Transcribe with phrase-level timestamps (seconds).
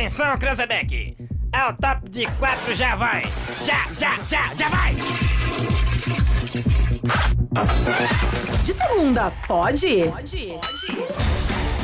[0.00, 1.14] Atenção, Cranzebeck!
[1.52, 3.22] Ao top de quatro já vai!
[3.62, 4.96] Já, já, já, já vai!
[8.64, 10.06] De segunda, pode?
[10.06, 10.58] Pode.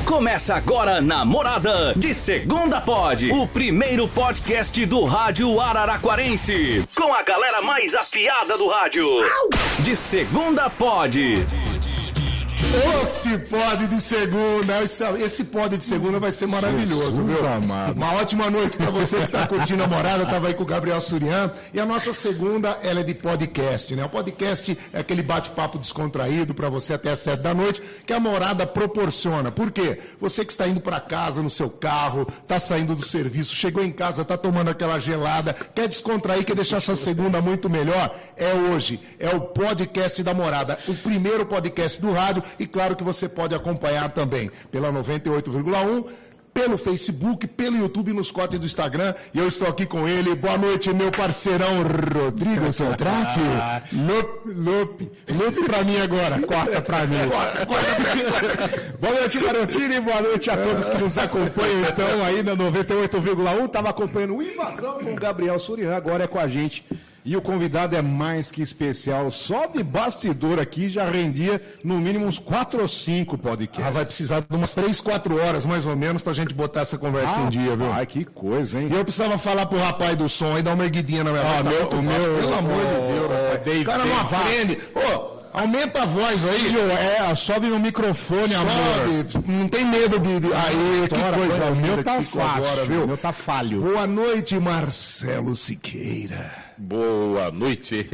[0.07, 7.61] Começa agora Namorada de Segunda Pod, o primeiro podcast do rádio Araraquarense, com a galera
[7.61, 9.07] mais afiada do rádio.
[9.81, 11.45] De Segunda Pod.
[12.77, 17.49] Esse pod de segunda, esse, esse pod de segunda vai ser maravilhoso, Jesus viu?
[17.49, 17.97] amado.
[17.97, 21.01] Uma ótima noite pra você que tá curtindo a morada, tava aí com o Gabriel
[21.01, 21.51] Surian.
[21.73, 24.05] E a nossa segunda, ela é de podcast, né?
[24.05, 28.21] O podcast é aquele bate-papo descontraído pra você até as sete da noite, que a
[28.21, 29.51] morada proporciona.
[29.51, 29.99] Por quê?
[30.21, 33.93] Você que está indo pra casa no seu carro, tá saindo do serviço, chegou em
[33.93, 39.01] casa, tá tomando aquela gelada, quer descontrair, quer deixar essa segunda muito melhor, é hoje.
[39.19, 43.55] É o podcast da morada, o primeiro podcast do rádio e claro que você pode
[43.55, 46.05] acompanhar também pela 98,1
[46.57, 49.15] pelo Facebook, pelo YouTube, nos cortes do Instagram.
[49.35, 50.35] E eu estou aqui com ele.
[50.35, 53.41] Boa noite, meu parceirão Rodrigo Santrati.
[53.93, 56.41] Lupe, Lupe, Lupe pra mim agora.
[56.49, 57.19] Corta pra mim.
[58.99, 60.01] Boa noite, Garotini.
[60.01, 63.67] Boa noite a todos que nos acompanham, então, aí na 98,1.
[63.67, 66.87] Estava acompanhando o Invasão com o Gabriel Surian, agora é com a gente.
[67.29, 69.33] E o convidado é mais que especial.
[69.33, 73.93] Só de bastidor aqui já rendia no mínimo uns 4 ou 5 Ah, podcasts.
[73.95, 77.41] vai precisar de umas 3, 4 horas, mais ou menos, pra gente botar essa conversa
[77.41, 77.93] em dia, viu?
[77.93, 78.87] Ai, que coisa, hein?
[78.89, 81.63] E eu precisava falar pro rapaz do som aí, dar uma erguidinha na minha Ah,
[81.63, 81.65] voz.
[81.65, 83.65] Tá meu- muito o baixo, meu- Pelo amor de o- Deus, o rapaz.
[83.65, 84.79] Dave- O cara não aprende.
[84.95, 86.59] Ô, aumenta a voz aí.
[86.61, 88.71] Filho, é, sobe no microfone, amor.
[89.33, 90.39] Sobe, não tem medo de.
[90.39, 90.47] de...
[90.55, 93.07] Aí, que coisa o meu tá fácil, agora, o viu?
[93.09, 93.81] meu tá falho.
[93.81, 96.66] Boa noite, Marcelo Siqueira.
[96.79, 98.09] Boa noite.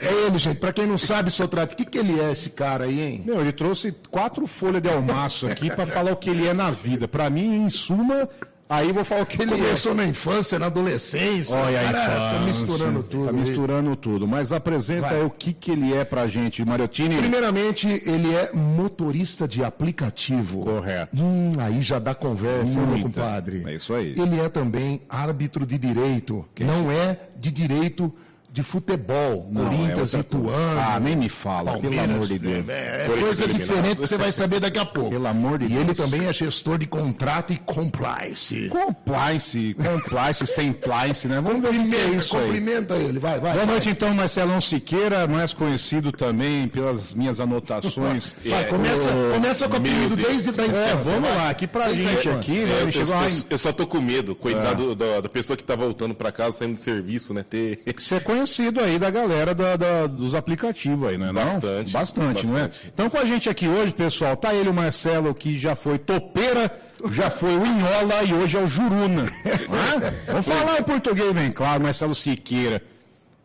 [0.00, 0.58] É ele, gente.
[0.58, 3.22] Pra quem não sabe, Sotrate, o que, que ele é esse cara aí, hein?
[3.24, 6.70] Meu, ele trouxe quatro folhas de almaço aqui para falar o que ele é na
[6.70, 7.08] vida.
[7.08, 8.28] Para mim, em suma,
[8.68, 11.54] aí eu vou falar o que ele Começou na infância, na adolescência.
[11.54, 11.58] é.
[11.58, 13.26] Olha o aí, cara tá misturando tudo.
[13.26, 14.28] Tá misturando tudo.
[14.28, 15.16] Mas apresenta Vai.
[15.20, 17.16] aí o que, que ele é pra gente, Mariottini.
[17.16, 20.60] Primeiramente, ele é motorista de aplicativo.
[20.64, 21.16] Correto.
[21.16, 23.04] Hum, aí já dá conversa, hein, meu Muita.
[23.20, 23.62] compadre.
[23.66, 24.14] É isso aí.
[24.16, 26.44] Ele é também árbitro de direito.
[26.60, 28.12] Não é de direito
[28.50, 29.48] de futebol.
[29.52, 30.48] Não, Corinthians, é outra coisa.
[30.50, 30.80] Ituano.
[30.80, 32.68] Ah, nem me fala, pelo Palmeiras, amor de Deus.
[32.68, 32.72] É,
[33.02, 35.10] é Corinthians coisa diferente que você vai saber daqui a pouco.
[35.10, 35.80] Pelo amor de e Deus.
[35.82, 38.68] ele também é gestor de contrato e compliance.
[38.68, 41.40] Compliance, compliance, sem plice, né?
[41.40, 42.44] Vamos ver o que é isso aí.
[42.46, 43.52] Cumprimenta ele, vai, vai.
[43.52, 48.36] Boa noite, então, Marcelão Siqueira, mais conhecido também pelas minhas anotações.
[48.48, 50.90] Vai, começa, começa com o apelido desde da infância.
[50.90, 52.72] É, vamos lá, aqui pra Desde a gente aqui, É, né?
[52.82, 56.14] eu, eu- em- eu só tô com medo, coitado da, da pessoa que tá voltando
[56.14, 57.42] pra casa, saindo de serviço, né?
[57.48, 57.80] Ter.
[57.98, 61.26] Você é conhecido aí da galera da- da- dos aplicativos aí, né?
[61.26, 61.34] não?
[61.34, 62.62] Bastante, Bastante, não é?
[62.68, 62.88] bastante.
[62.92, 66.70] Então com a gente aqui hoje, pessoal, tá ele, o Marcelo, que já foi topeira,
[67.10, 69.30] já foi o Inhola e hoje é o Juruna.
[70.26, 72.82] Vamos falar em português bem claro, Marcelo Siqueira.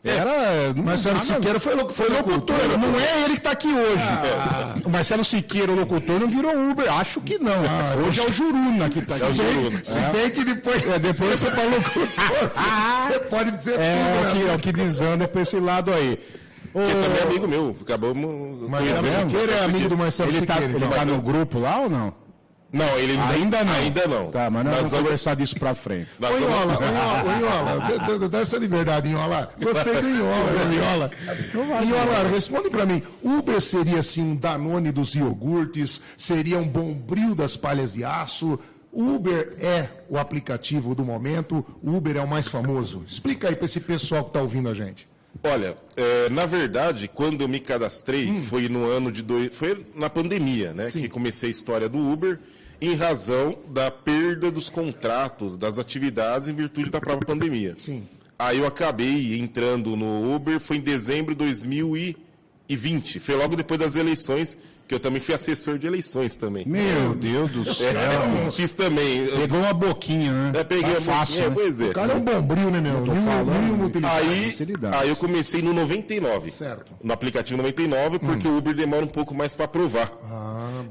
[0.04, 0.74] Era.
[0.76, 2.12] não Marcelo dá, Siqueira foi, foi locutor.
[2.12, 4.04] Locutor, não é ele que tá aqui hoje.
[4.84, 6.92] O Marcelo Siqueira, o locutor, não virou Uber.
[6.94, 7.54] Acho que não.
[8.06, 9.26] hoje é o Juruna que tá aqui.
[9.26, 9.80] o Juruna.
[9.84, 12.08] Se bem que depois, É, depois você falou locutor,
[13.08, 14.32] você pode dizer É, tudo, o né?
[14.46, 16.18] que, é o que desanda pra esse lado aí.
[16.74, 17.76] Que também é amigo meu.
[17.80, 18.70] Acabamos.
[18.70, 20.76] Marcelo Siqueira é amigo do Marcelo Ele tá, Siqueira.
[20.78, 20.98] ele então.
[21.00, 22.14] tá no grupo lá ou não?
[22.74, 23.74] Não, ele Ainda não.
[23.74, 24.32] Ainda não.
[24.32, 26.10] Tá, mas nós Nós vamos vamos- conversar disso pra frente.
[26.20, 27.86] Ô, Inhola,
[28.16, 29.54] ô, dê- dá essa liberdade, Inhola.
[29.62, 31.12] Gostei do Inhola, Inhola.
[31.84, 33.02] Inhola, responde pra mim.
[33.24, 36.02] Uber seria, assim, um Danone dos iogurtes?
[36.18, 38.60] Seria um Bombril das palhas de aço?
[38.92, 41.66] Uber é o aplicativo do momento?
[41.82, 43.04] O Uber é o mais famoso?
[43.08, 45.08] Explica aí pra esse pessoal que tá ouvindo a gente.
[45.44, 48.42] Olha, é, na verdade, quando eu me cadastrei, Hum.
[48.44, 52.40] foi no ano de dois, foi na pandemia, né, que comecei a história do Uber,
[52.84, 57.76] em razão da perda dos contratos, das atividades em virtude da própria pandemia.
[57.78, 58.06] Sim.
[58.38, 61.46] Aí eu acabei entrando no Uber, foi em dezembro de
[62.76, 64.58] 2020, foi logo depois das eleições,
[64.88, 66.66] que eu também fui assessor de eleições também.
[66.68, 67.92] Meu Deus do céu.
[68.00, 69.20] É, fiz também.
[69.26, 70.60] Eu, Pegou uma boquinha, né?
[70.60, 71.56] eu peguei Tá a fácil, boquinha, né?
[71.56, 71.86] pois é.
[71.86, 72.94] O cara é um Bombril, né, meu?
[73.06, 74.06] tô Nenhum- falando.
[74.06, 74.56] Aí,
[74.94, 76.50] aí eu comecei no 99.
[76.52, 76.92] Certo.
[77.04, 80.12] No aplicativo 99, porque o Uber demora um pouco mais para aprovar.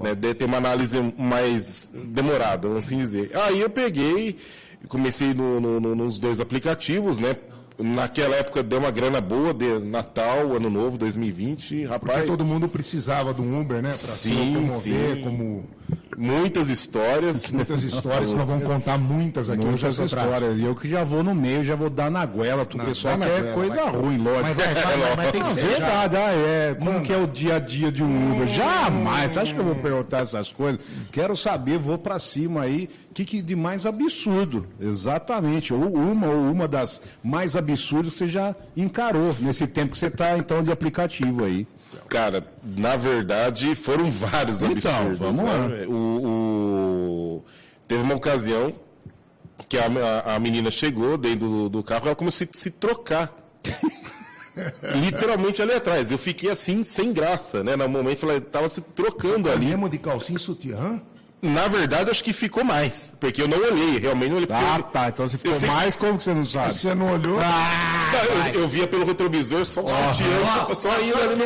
[0.03, 0.15] né?
[0.15, 3.31] Deve ter uma análise mais demorada, vamos assim dizer.
[3.35, 4.37] Aí eu peguei,
[4.89, 7.37] comecei no- no- no- nos dois aplicativos, né?
[7.79, 12.13] Naquela época deu uma grana boa, de Natal, Ano Novo, 2020, rapaz.
[12.19, 13.89] Porque todo mundo precisava de um Uber, né?
[13.89, 15.23] Pra se Sim, locomover sim.
[15.23, 15.65] como
[16.17, 17.51] Muitas histórias.
[17.51, 20.57] Muitas histórias, nós vamos contar muitas aqui Muitas histórias.
[20.57, 22.63] E eu que já vou no meio, já vou dar na goela.
[22.63, 24.43] O pessoal na quer goela, coisa ruim, lógico.
[24.43, 26.75] Mas vai, vai, vai, mas tem que Ah, ser verdade, ah, é.
[26.79, 28.47] Como que é o dia a dia de um Uber?
[28.47, 29.33] Jamais.
[29.33, 30.81] Você acha que eu vou perguntar essas coisas?
[31.11, 32.89] Quero saber, vou pra cima aí.
[33.11, 34.67] O que, que de mais absurdo?
[34.81, 35.75] Exatamente.
[35.75, 40.11] Ou uma, ou uma das mais absurdas que você já encarou nesse tempo que você
[40.11, 41.67] tá, então, de aplicativo aí.
[42.09, 45.19] Cara, na verdade, foram vários Então, absurdos.
[45.19, 45.69] vamos lá.
[45.69, 45.87] né?
[45.87, 47.45] O, o-
[47.89, 48.73] Teve uma ocasião
[49.69, 52.71] que a, a- a menina chegou dentro do, do carro, ela começou a se, se
[52.71, 53.35] trocar.
[55.03, 56.11] Literalmente ali atrás.
[56.11, 57.75] Eu fiquei assim, sem graça, né?
[57.77, 59.67] No momento ela estava se trocando ali.
[59.67, 61.01] Mesmo de calcinha e sutiã?
[61.45, 63.13] Na verdade, acho que ficou mais.
[63.19, 64.49] Porque eu não olhei, realmente não olhei.
[64.49, 65.09] Ah, eu- tá.
[65.09, 66.73] Então você ficou sei- mais, como que você não sabe?
[66.73, 67.41] Você não olhou?
[67.41, 71.45] Não, eu, eu via pelo retrovisor só o sutiã, só ainda ali no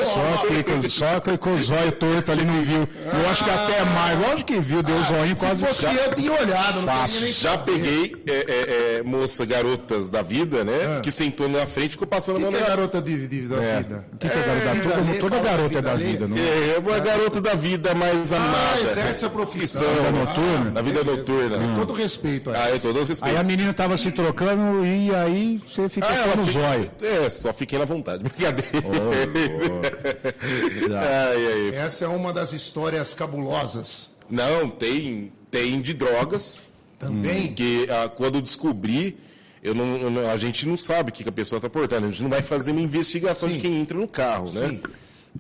[0.90, 2.86] Só com o zóio torto ali não viu.
[3.06, 4.20] Eu acho que até mais.
[4.20, 5.60] Lógico que viu, deu o zóio quase.
[5.60, 6.80] Se fosse eu, tinha olhado.
[6.82, 7.20] Não Fácil.
[7.22, 11.00] nem Já peguei é, é, é, moça, garotas da vida, né?
[11.02, 13.26] Que sentou na frente e ficou passando a mão que, que na é garota de,
[13.26, 13.76] de- da É.
[13.78, 14.04] vida?
[14.12, 14.74] O que, que é garota?
[14.74, 16.40] vida Toda- toda garota é da vida, não é?
[16.40, 18.80] É, uma garota da vida mais Ah, amada.
[18.82, 19.85] exerce a profissão.
[19.94, 20.70] Vida noturna?
[20.70, 21.58] Na vida noturna.
[21.78, 22.50] Todo respeito.
[22.50, 23.38] Ah, eu tô dando Aí respeito.
[23.38, 26.90] a menina tava se trocando e aí você fica Ah, só no fica- zóio.
[27.02, 28.22] É, só fiquei na vontade.
[28.24, 28.68] Brincadeira.
[31.00, 31.74] ai, ai.
[31.76, 34.08] Essa é uma das histórias cabulosas.
[34.30, 36.68] Não, tem, tem de drogas.
[36.98, 37.52] Também.
[37.52, 39.18] Que ah, quando descobri,
[39.62, 42.06] eu não, eu não- a gente não sabe o que, que a pessoa está portando.
[42.06, 43.54] A gente não vai fazer uma investigação Sim.
[43.56, 44.68] de quem entra no carro, né?
[44.68, 44.80] Sim.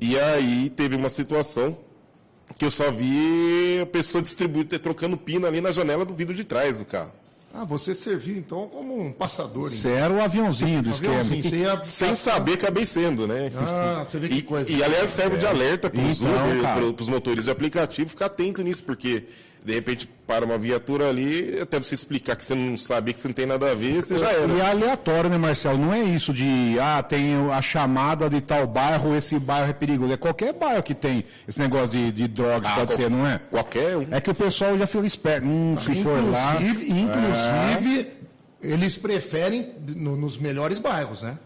[0.00, 1.76] E aí teve uma situação
[2.58, 6.44] que eu só vi a pessoa distribuindo, trocando pino ali na janela do vidro de
[6.44, 7.12] trás do carro.
[7.54, 9.70] Ah, você serviu então como um passador.
[9.70, 9.90] Você Então.
[9.98, 11.20] era o aviãozinho do esquema.
[11.20, 13.50] Aviãozinho, ia Sem saber, acabei sendo, né?
[13.56, 14.70] Ah, você vê que E, coisa.
[14.70, 19.24] e, aliás, serve de alerta para os Então, motoristas de aplicativo, ficar atento nisso, porque
[19.66, 23.28] de repente para uma viatura ali, até você explicar que você não sabia que você
[23.28, 24.52] não tem nada a ver, você já era.
[24.52, 25.76] E é aleatório, né, Marcelo?
[25.78, 30.12] Não é isso de, ah, tem a chamada de tal bairro, esse bairro é perigoso.
[30.12, 33.40] É qualquer bairro que tem esse negócio de, de droga, pode qual- ser, não é?
[33.50, 34.06] Qualquer um.
[34.10, 35.46] É que o pessoal já fica esperto.
[35.46, 36.54] Hum, se for lá.
[36.60, 38.08] Inclusive, inclusive
[38.62, 41.38] eles preferem no- nos melhores bairros, né?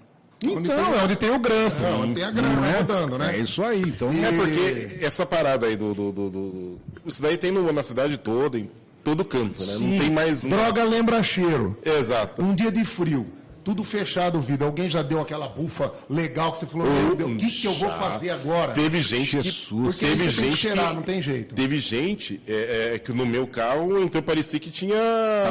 [0.42, 1.84] Onde Então, tem- é onde tem o grãs.
[1.84, 3.36] É, onde tem a grana rodando, né?
[3.36, 3.82] É isso aí.
[3.82, 5.92] Então, É porque essa parada aí do.
[5.94, 8.70] do, do, do- isso daí tem no- na cidade toda, em
[9.04, 9.74] todo canto, né?
[9.74, 10.42] Não tem mais.
[10.42, 11.76] Droga lembra cheiro.
[11.84, 12.42] Exato.
[12.42, 13.26] Um dia de frio,
[13.64, 14.66] tudo fechado o vidro.
[14.66, 17.72] Alguém já deu aquela bufa legal que você falou, meu Deus, o que, que eu
[17.74, 18.72] vou fazer agora?
[18.72, 19.48] Teve gente que.
[19.48, 21.54] Aí teve você tem que gente cheirar, que- não tem jeito.
[21.54, 24.96] Teve gente é, é, que no meu carro entrou, parecia que tinha.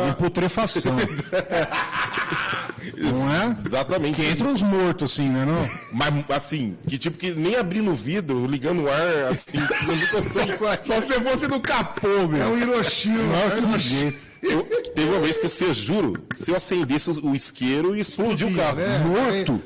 [0.09, 0.95] em putrefação.
[2.97, 3.45] não é?
[3.45, 4.15] Exatamente.
[4.21, 5.45] Que entra os mortos, assim, né?
[5.45, 5.69] Não?
[5.93, 10.07] Mas assim, que tipo que nem abrindo o vidro, ligando o ar, assim, você não
[10.07, 10.79] consegue sair.
[10.83, 12.41] Só se você no capô, meu.
[12.41, 13.17] É um Hiroshima.
[13.23, 14.28] Não, é que um jeito.
[14.41, 14.63] Eu,
[14.93, 18.77] teve uma vez que eu juro, se eu acendesse o isqueiro e explodir o carro.
[18.77, 18.99] né?
[18.99, 19.61] Morto.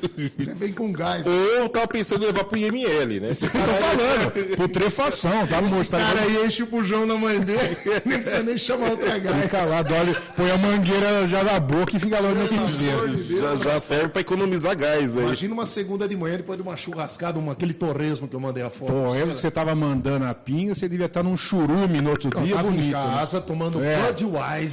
[0.48, 1.24] É bem com gás.
[1.26, 3.30] Ou eu tava pensando em levar pro IML, né?
[3.30, 4.56] Eu tô falando.
[4.56, 8.58] Putrefação, tá no Esse cara aí enche o bujão na mãe dele, não precisa nem
[8.58, 9.42] chamar outra gás.
[9.42, 13.40] Fica lá, dole, põe a mangueira já na boca e fica lá no de.
[13.40, 15.24] Já, já serve pra economizar gás aí.
[15.24, 18.62] Imagina uma segunda de manhã, depois de uma churrascada, uma, aquele torresmo que eu mandei
[18.62, 18.92] a foto.
[18.92, 22.10] Pô, eu você, que você tava mandando a pinga, você devia estar num churume no
[22.10, 22.92] outro Eu dia, tava em bonito.
[22.92, 23.40] né?
[23.46, 24.06] tomando É.
[24.06, 24.63] Budweiser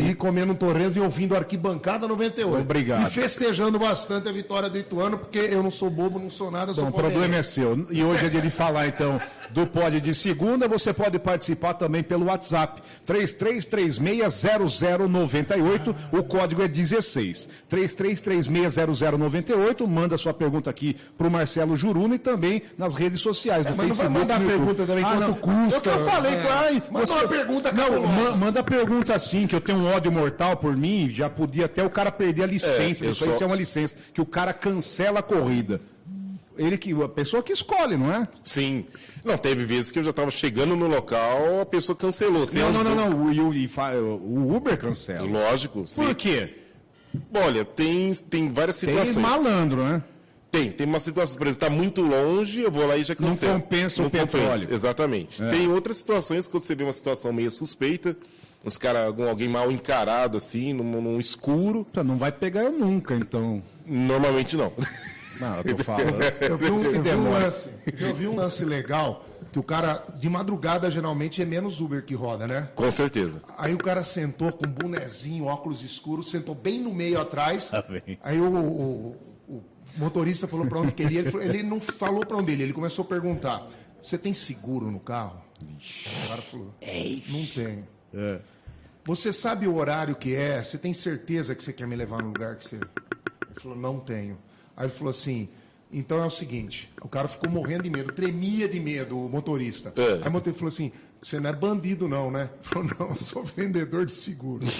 [0.00, 2.62] E comendo um torresmo e ouvindo Arquibancada 98.
[2.62, 3.06] Obrigado.
[3.06, 6.72] E festejando bastante a vitória do Ituano, porque eu não sou bobo, não sou nada,
[6.72, 7.86] sou Bom, o problema é seu.
[7.90, 9.20] E hoje é dia de falar, então,
[9.50, 10.68] do Pod de segunda.
[10.68, 12.82] Você pode participar também pelo WhatsApp.
[13.06, 15.94] 33360098.
[16.12, 17.48] O código é 16.
[17.70, 19.86] 33360098.
[19.86, 23.64] Manda sua pergunta aqui pro Marcelo Juruna e também nas redes sociais.
[23.66, 25.34] É, mas não vai Facebook, mandar pergunta também, quanto não.
[25.34, 25.76] custa?
[25.76, 26.48] Eu que eu falei, É.
[26.50, 30.56] ai, Manda uma pergunta Não, ma- manda pergunta assim, que eu tenho um ódio mortal
[30.56, 33.04] por mim, já podia até o cara perder a licença.
[33.04, 35.80] eu Isso aí só- é uma licença, que o cara cancela a corrida.
[36.58, 38.26] Ele que, a pessoa que escolhe, não é?
[38.42, 38.86] Sim.
[39.24, 42.46] Não, teve vezes que eu já tava chegando no local, a pessoa cancelou.
[42.46, 43.24] Você Não, não, não, não.
[43.26, 45.26] O, e o- Uber cancela.
[45.26, 46.04] Lógico, sim.
[46.04, 46.54] Por quê?
[47.34, 49.16] Olha, tem, tem várias Tem situações.
[49.16, 50.02] malandro, né?
[50.50, 53.28] Tem, tem uma situação, por exemplo, tá muito longe, eu vou lá e já Não
[53.28, 53.54] cancelo.
[53.60, 54.68] compensa o petróleo.
[54.70, 55.42] Exatamente.
[55.42, 55.50] É.
[55.50, 58.16] Tem outras situações quando você vê uma situação meio suspeita,
[58.64, 63.14] os cara, algum, alguém mal encarado, assim, num, num escuro, Não vai pegar eu nunca,
[63.14, 63.62] então.
[63.86, 64.72] normalmente não.
[65.40, 66.16] Não, eu tô falando.
[66.40, 70.04] Eu vi, um, eu, vi um lance, eu vi um lance legal, que o cara,
[70.18, 72.68] de madrugada, geralmente é menos Uber que roda, né?
[72.74, 73.42] Com certeza.
[73.58, 77.70] Aí o cara sentou com um bonezinho, óculos escuros, sentou bem no meio atrás.
[77.88, 78.18] Bem.
[78.22, 79.16] Aí o, o-
[79.48, 79.62] o
[79.98, 81.20] motorista falou para onde queria.
[81.20, 83.66] Ele, falou- ele não falou para onde ele, ele começou a perguntar.
[84.02, 85.40] você tem seguro no carro?
[86.24, 86.74] O cara falou,
[87.28, 87.86] não tenho.
[88.14, 88.38] É.
[89.04, 90.62] Você sabe o horário que é?
[90.62, 92.76] Você tem certeza que você quer me levar no lugar que você.
[92.76, 94.36] Ele falou, não tenho.
[94.76, 95.48] Aí ele falou assim.
[95.92, 99.92] Então é o seguinte, o cara ficou morrendo de medo, tremia de medo, o motorista.
[99.96, 100.14] É.
[100.22, 100.90] Aí o motorista falou assim:
[101.22, 102.50] você não é bandido, não, né?
[102.52, 104.64] Ele falou, não, eu sou vendedor de seguro.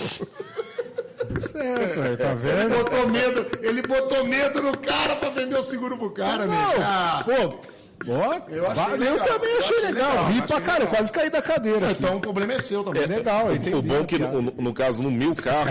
[1.40, 2.76] Certo, aí, tá Ele vendo?
[2.84, 6.56] botou medo, ele botou medo no cara pra vender o seguro pro cara, né?
[6.80, 10.10] Ah, Pô, ó, Eu achei valeu legal, também, achei achei legal.
[10.10, 11.90] legal, achei pra cara, eu quase caí da cadeira.
[11.90, 11.96] aqui.
[12.02, 13.02] então o problema é seu também.
[13.02, 13.74] É legal, entendi.
[13.74, 15.70] O bom é que, no, no caso, no meu carro,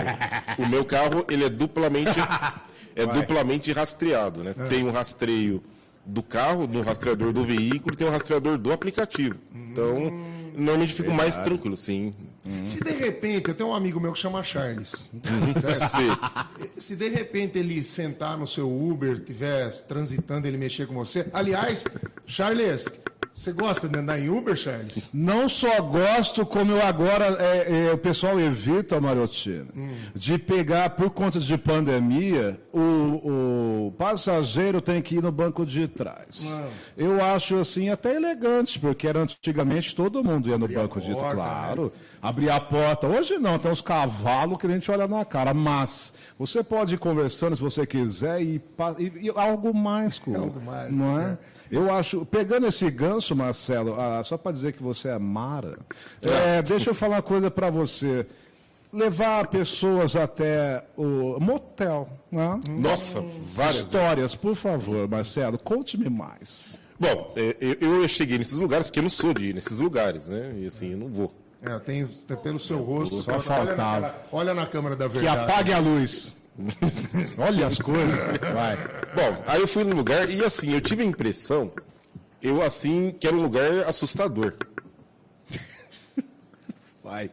[0.58, 2.10] o meu carro, ele é duplamente,
[2.96, 4.54] é duplamente rastreado, né?
[4.68, 5.62] Tem um rastreio
[6.04, 9.36] do carro, no rastreador do veículo, tem um rastreador do aplicativo.
[9.54, 10.10] Então,
[10.56, 12.14] normalmente fico mais tranquilo, sim.
[12.64, 15.10] Se de repente, eu tenho um amigo meu que chama Charles.
[15.90, 16.70] Sei.
[16.76, 21.26] Se de repente ele sentar no seu Uber, estiver transitando, ele mexer com você.
[21.32, 21.84] Aliás,
[22.24, 22.86] Charles,
[23.36, 25.10] você gosta de andar em Uber, Charles?
[25.12, 29.66] Não só gosto, como eu agora, é, é, o pessoal evita, Marotina,
[30.14, 35.86] de pegar, por conta de pandemia, o, o passageiro tem que ir no banco de
[35.86, 36.44] trás.
[36.96, 41.20] Eu acho, assim, até elegante, porque era antigamente todo mundo ia no banco de trás.
[41.20, 43.06] porta, Claro, abrir a porta.
[43.06, 46.98] Hoje não, tem uns cavalos que a gente olha na cara, mas você pode ir
[46.98, 48.62] conversando se você quiser e,
[48.98, 51.24] e- e algo mais, com, Algo mais, não é?
[51.28, 51.38] né?
[51.70, 55.78] Eu acho, pegando esse gancho, Marcelo, ah, só para dizer que você é Mara,
[56.22, 58.26] é, deixa eu falar uma coisa para você.
[58.92, 62.60] Levar pessoas até o motel, né?
[62.68, 63.92] Nossa, várias vezes.
[63.92, 66.78] Histórias, por favor, Marcelo, conte-me mais.
[66.98, 70.28] Bom, é, eu, eu cheguei nesses lugares porque eu não sou de ir nesses lugares,
[70.28, 70.54] né?
[70.56, 71.32] E assim, eu não vou.
[71.62, 72.08] É, eu tenho
[72.42, 73.16] pelo seu rosto.
[73.18, 74.00] Só olha faltava.
[74.00, 75.50] naquela- Olha na câmera da Que verdade.
[75.50, 76.32] apague a luz.
[77.38, 78.14] Olha as coisas.
[78.52, 78.76] Vai.
[79.14, 81.70] Bom, aí eu fui no lugar e assim, eu tive a impressão,
[82.42, 84.54] eu assim, que era um lugar assustador.
[87.02, 87.30] Vai.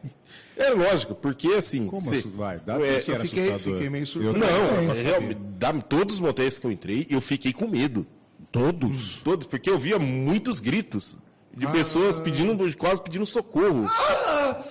[0.56, 1.86] É lógico, porque assim.
[1.86, 2.22] Como cê-?
[2.34, 4.38] Vai, dá é, eu fiquei- fiquei meio surpreso.
[4.38, 8.06] Não, da, todos os motéis que eu entrei, eu fiquei com medo.
[8.52, 9.20] Todos?
[9.24, 11.16] Todos, porque eu via muitos gritos
[11.56, 13.86] de pessoas pedindo, quase pedindo socorro.
[13.88, 14.62] Ah,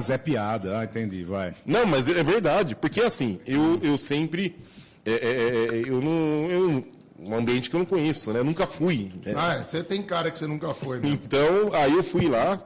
[0.00, 0.78] Zé Piada.
[0.78, 1.54] Ah, entendi, vai.
[1.66, 4.56] Não, mas é verdade, porque assim, eu, eu sempre.
[5.04, 6.50] é, é, é, eu não.
[6.50, 6.86] Eu,
[7.24, 8.40] um ambiente que eu não conheço, né?
[8.40, 9.12] Eu nunca fui.
[9.24, 9.32] né?
[9.36, 11.08] Ah, é, você tem cara que você nunca foi, né?
[11.08, 12.60] Então, aí eu fui lá.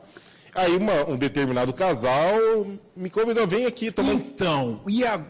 [0.55, 2.33] Aí uma- um determinado casal
[2.97, 5.21] me convidou, vem aqui tomar Então, e a.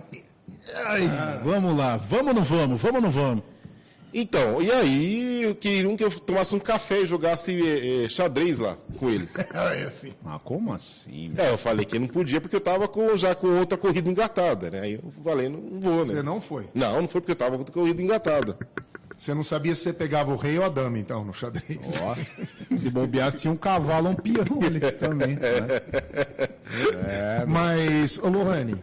[0.87, 1.09] Ai,
[1.43, 2.81] vamos lá, vamos ou não vamos?
[2.81, 3.45] Vamos ou não vamos?
[4.13, 9.11] Então, e aí queriam que eu tomasse um café e jogasse eh, xadrez lá com
[9.11, 9.37] eles.
[9.77, 10.13] É assim.
[10.25, 11.33] Ah, como assim?
[11.37, 14.71] É, eu falei que não podia porque eu tava com, já com outra corrida engatada,
[14.71, 14.81] né?
[14.81, 16.15] Aí eu falei, não, vou, né?
[16.15, 16.67] Você não foi.
[16.75, 18.57] Não, não foi porque eu tava com outra corrida engatada.
[19.17, 21.95] Você não sabia se você pegava o rei ou a dama, então, no xadrez.
[22.03, 22.15] Ó,
[22.77, 25.39] se bobear, tinha um cavalo, um peão ali também.
[26.67, 27.45] Né?
[27.47, 28.83] Mas, ô Lohane,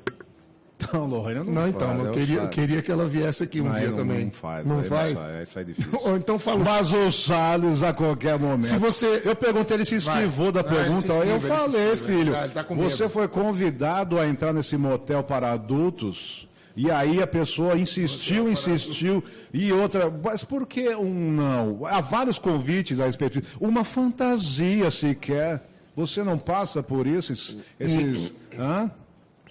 [0.75, 3.71] Então, Lorena não não, faz, então, eu queria, eu queria que ela viesse aqui um
[3.71, 4.25] Aí dia não, também.
[4.25, 4.67] Não faz.
[4.67, 5.19] Não aí faz?
[5.19, 5.99] sai, Isso é difícil.
[6.03, 6.63] Ou então fala.
[6.63, 8.67] Mas o Charles, a qualquer momento.
[8.67, 10.77] Se você- Eu perguntei, ele se esquivou da Vai.
[10.77, 11.25] Ah, ele se pergunta.
[11.29, 12.05] eu esquiva, se falei, esquiva.
[12.07, 12.35] filho.
[12.35, 16.47] Ah, ele tá você foi convidado a entrar nesse motel para adultos.
[16.75, 21.85] E aí a pessoa insistiu, insistiu, e outra, mas por que um não?
[21.85, 23.57] Há vários convites a respeito disso.
[23.61, 25.63] Uma fantasia sequer.
[25.95, 27.57] Você não passa por isso, esses.
[27.79, 28.89] esses hã?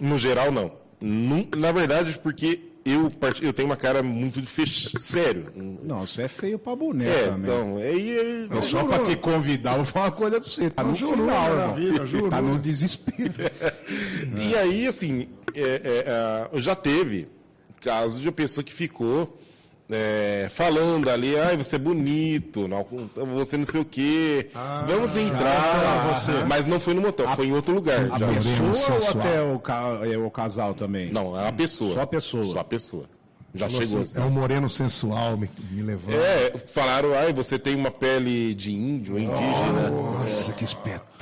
[0.01, 0.82] No geral, não.
[1.57, 4.91] Na verdade, porque eu, part- eu tenho uma cara muito fech...
[4.97, 5.47] sério.
[5.83, 7.43] Não, você é feio pra boneca É, mesmo.
[7.43, 8.47] então, aí...
[8.49, 10.69] É só pra te convidar, eu vou falar uma coisa pra você.
[10.69, 11.75] Tá no Jurou final, na irmão.
[11.75, 12.29] vida, jurou.
[12.29, 13.33] Tá no desespero.
[14.41, 17.27] E aí, assim, é, é, é, já teve
[17.81, 19.37] casos de uma pessoa que ficou
[19.95, 22.85] é, falando ali, ai, você é bonito, não,
[23.35, 24.49] você não sei o quê,
[24.87, 28.09] vamos entrar, mas não foi no motel, foi em outro lugar.
[28.11, 28.27] A já.
[28.27, 31.11] pessoa ou até o, ca- é, o casal também?
[31.11, 31.93] Não, é a pessoa.
[31.93, 32.45] Só a pessoa.
[32.45, 33.05] Só a pessoa.
[33.55, 34.21] Já Falou chegou assim, assim.
[34.21, 36.15] É um moreno sensual me, me levando.
[36.15, 39.89] É, falaram, ai, você tem uma pele de índio, indígena.
[39.91, 41.12] Nossa, que espetáculo.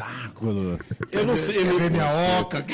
[1.11, 2.65] Eu não sei, Quer ver minha oca?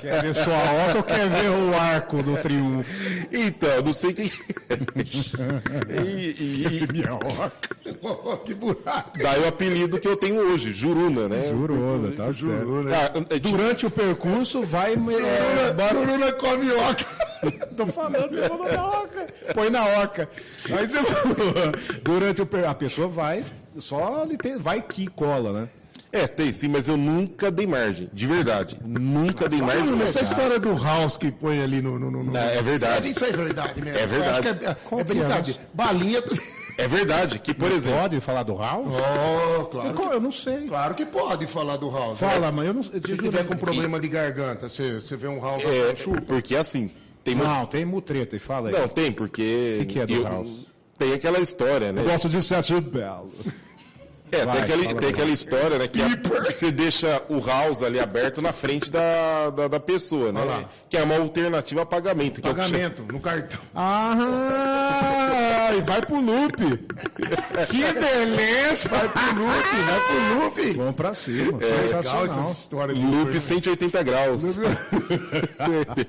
[0.00, 2.90] Quer ver sua oca ou quer ver o arco do triunfo?
[3.32, 4.26] Então, eu não sei quem.
[5.90, 7.52] e, e- e Minha oca.
[8.44, 9.18] Que buraco.
[9.18, 11.48] daí o apelido que eu tenho hoje, Juruna, né?
[11.50, 12.84] Jurou, tá certo.
[12.88, 14.92] Ah, é, Durante o percurso, vai...
[14.94, 17.04] É, bora- Bruna come oca.
[17.76, 19.26] Tô falando, você falou na oca.
[19.54, 20.28] Põe na oca.
[20.76, 21.72] Aí você falou.
[22.02, 22.64] Durante o per...
[22.68, 23.44] A pessoa vai,
[23.78, 25.68] só ele tem, vai que cola, né?
[26.10, 28.78] É, tem sim, mas eu nunca dei margem, de verdade.
[28.84, 29.84] Nunca dei margem.
[29.86, 31.98] Bruna, essa história do house que põe ali no.
[31.98, 33.10] no, no- no- Não, é verdade.
[33.10, 33.98] Isso é verdade mesmo.
[33.98, 34.28] É verdade.
[34.28, 35.04] Eu acho que é, é
[35.44, 35.54] que é?
[35.72, 36.22] Balinha.
[36.78, 38.86] É verdade, que, por exemplo, Pode falar do House?
[38.88, 39.94] Oh, claro.
[40.12, 40.66] Eu não sei.
[40.68, 42.18] Claro que pode falar do House.
[42.18, 42.52] Fala, né?
[42.56, 42.94] mas eu não sei.
[43.00, 46.20] Se tiver com problema de garganta, você, você vê um House é, chupa.
[46.22, 46.90] porque assim,
[47.22, 48.74] tem mu- Não, tem mutreta, e fala aí.
[48.78, 49.76] Não, tem, porque.
[49.76, 50.66] O que que é do eu- House?
[50.98, 52.00] Tem aquela história, né?
[52.00, 53.32] Eu gosto de Sérgio Belo.
[54.32, 55.86] É, Vai, tem, aquele- tem aquela história, né?
[55.86, 60.32] Que, a- que você deixa o house ali aberto na frente da, da, da pessoa,
[60.32, 60.40] né?
[60.40, 60.64] Olha lá.
[60.88, 62.40] Que é uma alternativa a pagamento.
[62.40, 63.60] Que é Pagamento no cartão.
[63.74, 66.56] Ah, e vai pro loop.
[67.68, 68.88] Que beleza!
[68.88, 70.72] Vai pro loop, vai pro loop.
[70.78, 71.58] Vamos pra cima.
[71.58, 72.24] Legal Sensacional.
[72.24, 73.40] essas histórias de Loop Uber, né?
[73.40, 74.42] 180 graus.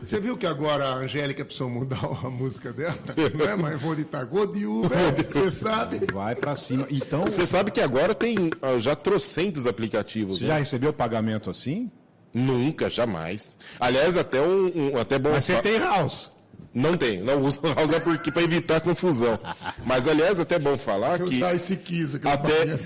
[0.03, 2.95] Você viu que agora a Angélica precisou mudar a música dela?
[3.33, 4.89] Não é mais vou de Tagô de Uber,
[5.29, 6.01] você sabe?
[6.11, 6.85] Vai pra cima.
[6.89, 10.37] Então, Você sabe que agora tem ah, já trocentos aplicativos.
[10.37, 10.49] você né?
[10.49, 11.89] já recebeu pagamento assim?
[12.33, 13.55] Nunca, jamais.
[13.79, 15.31] Aliás, até um, um- até bom.
[15.31, 16.31] Mas você tem house.
[16.73, 19.39] Não tem, não uso house é porque para evitar confusão.
[19.85, 22.27] Mas aliás, até bom falar Eu que usar esse quis aqui.
[22.27, 22.79] até,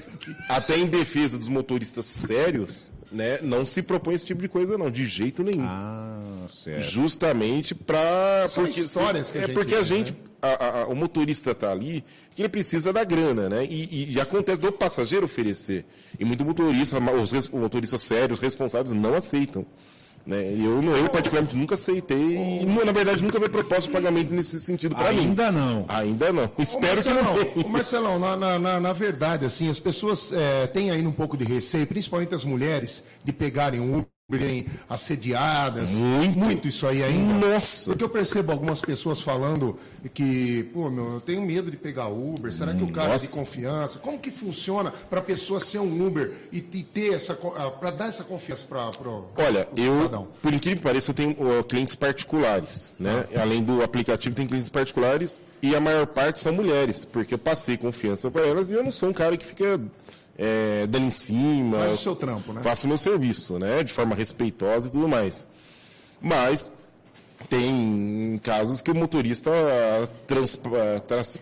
[0.50, 4.92] até em defesa dos motoristas sérios, né, não se propõe esse tipo de coisa não,
[4.92, 5.64] de jeito nenhum.
[5.66, 6.82] Ah, certo.
[6.84, 10.18] Justamente para São histórias que a é gente porque a gente né?
[10.42, 12.04] A- a- o motorista tá ali
[12.36, 13.66] que ele precisa da grana, né?
[13.66, 15.86] E, e- e acontece do passageiro oferecer.
[16.20, 19.66] E muito motorista, os res- motoristas sérios, responsáveis, não aceitam.
[20.26, 20.54] Né?
[20.56, 22.36] E eu, eu, particularmente, nunca aceitei.
[22.62, 25.20] E, na verdade, nunca vi proposta de pagamento nesse sentido para mim.
[25.22, 25.86] Ainda não.
[25.88, 26.52] Ainda não.
[26.58, 27.66] Espero que não Marcelão, venha.
[27.66, 31.38] ô, Marcelão, na, na- na- na verdade, assim, as pessoas é, têm ainda um pouco
[31.38, 35.94] de receio, principalmente as mulheres, de pegarem um Serem assediadas.
[35.94, 36.68] Muito.
[36.68, 37.48] isso aí ainda.
[37.48, 37.92] Nossa.
[37.92, 39.80] Porque eu percebo algumas pessoas falando
[40.14, 42.52] que, pô, meu, eu tenho medo de pegar Uber.
[42.52, 43.34] Será que o cara é de Nossa.
[43.38, 44.00] confiança?
[44.00, 48.26] Como que funciona para a pessoa ser um Uber e, ter essa, para dar essa
[48.26, 48.92] confiança para
[49.38, 50.28] Olha, eu, cidadão?
[50.42, 53.26] por incrível que pareça, eu tenho ó, clientes particulares, né?
[53.34, 53.44] Ah.
[53.44, 57.78] Além do aplicativo, tem clientes particulares e a maior parte são mulheres, porque eu passei
[57.78, 59.80] confiança para elas e eu não sou um cara que fica
[60.38, 61.78] é, dando em cima.
[61.80, 62.62] Faz o seu trampo, né?
[62.62, 63.84] Faço o meu serviço, né?
[63.84, 65.48] De forma respeitosa e tudo mais.
[66.22, 66.72] Mas
[67.50, 69.52] tem casos que o motorista
[70.26, 70.60] trans,
[71.08, 71.42] trans-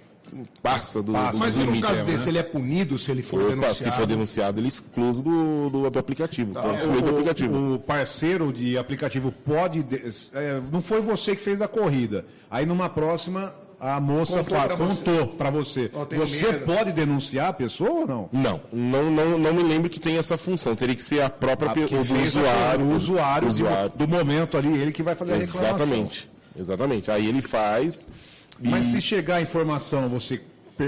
[0.62, 1.32] passa do, Passa.
[1.34, 2.04] do Mas e no limite, caso né?
[2.12, 3.75] desse, ele é punido se ele for Opa, denunciado?
[3.75, 6.54] se for denunciado, ele é excluso do, do, do aplicativo.
[6.54, 6.74] Tá.
[6.74, 7.56] excluir do aplicativo.
[7.56, 9.84] O, o parceiro de aplicativo pode.
[9.84, 10.02] de-
[10.34, 12.26] é, não foi você que fez a corrida.
[12.50, 15.04] Aí numa próxima, a moça Contou pra você.
[15.04, 15.92] contou para você.
[15.94, 18.30] Ó, tenho Você pode denunciar a pessoa ou não?
[18.32, 20.76] Não, não, não, não me lembro que tem essa função.
[20.76, 22.86] Teria que ser a própria pe- porque o do usuário.
[22.86, 23.92] o usuário, usuário.
[23.96, 25.70] do momento ali, ele que vai fazer a reclamação.
[25.76, 26.30] Exatamente.
[26.58, 27.12] Exatamente.
[27.12, 28.08] Aí ele faz.
[28.62, 30.42] e- Mas se chegar a informação, você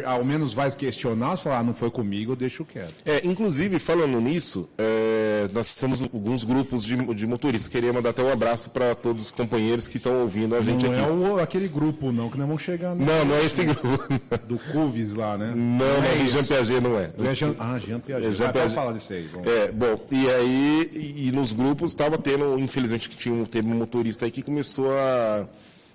[0.05, 2.93] ao menos vai questionar, falar, ah, não foi comigo, eu deixo quieto.
[3.05, 7.71] É, inclusive, falando nisso, é, nós temos alguns grupos de, de motoristas.
[7.71, 10.91] Queria mandar até um abraço para todos os companheiros que estão ouvindo a gente não
[10.93, 11.01] aqui.
[11.01, 14.07] é o- aquele grupo, não, que nós vamos chegar no, Não, não é esse grupo.
[14.47, 15.53] do Cuvis lá, né?
[15.55, 16.27] Não, não, é do.
[16.27, 17.11] Jean Piaget não é.
[17.31, 18.27] É Jean, ah, Jean Piaget.
[18.29, 18.75] É, Jean Piaget.
[18.75, 19.27] falar disso aí.
[19.31, 19.47] vamos.
[19.47, 23.67] É, bom, e aí, e, e nos grupos estava tendo, infelizmente, que tinha um, teve
[23.67, 25.45] um motorista aí que começou a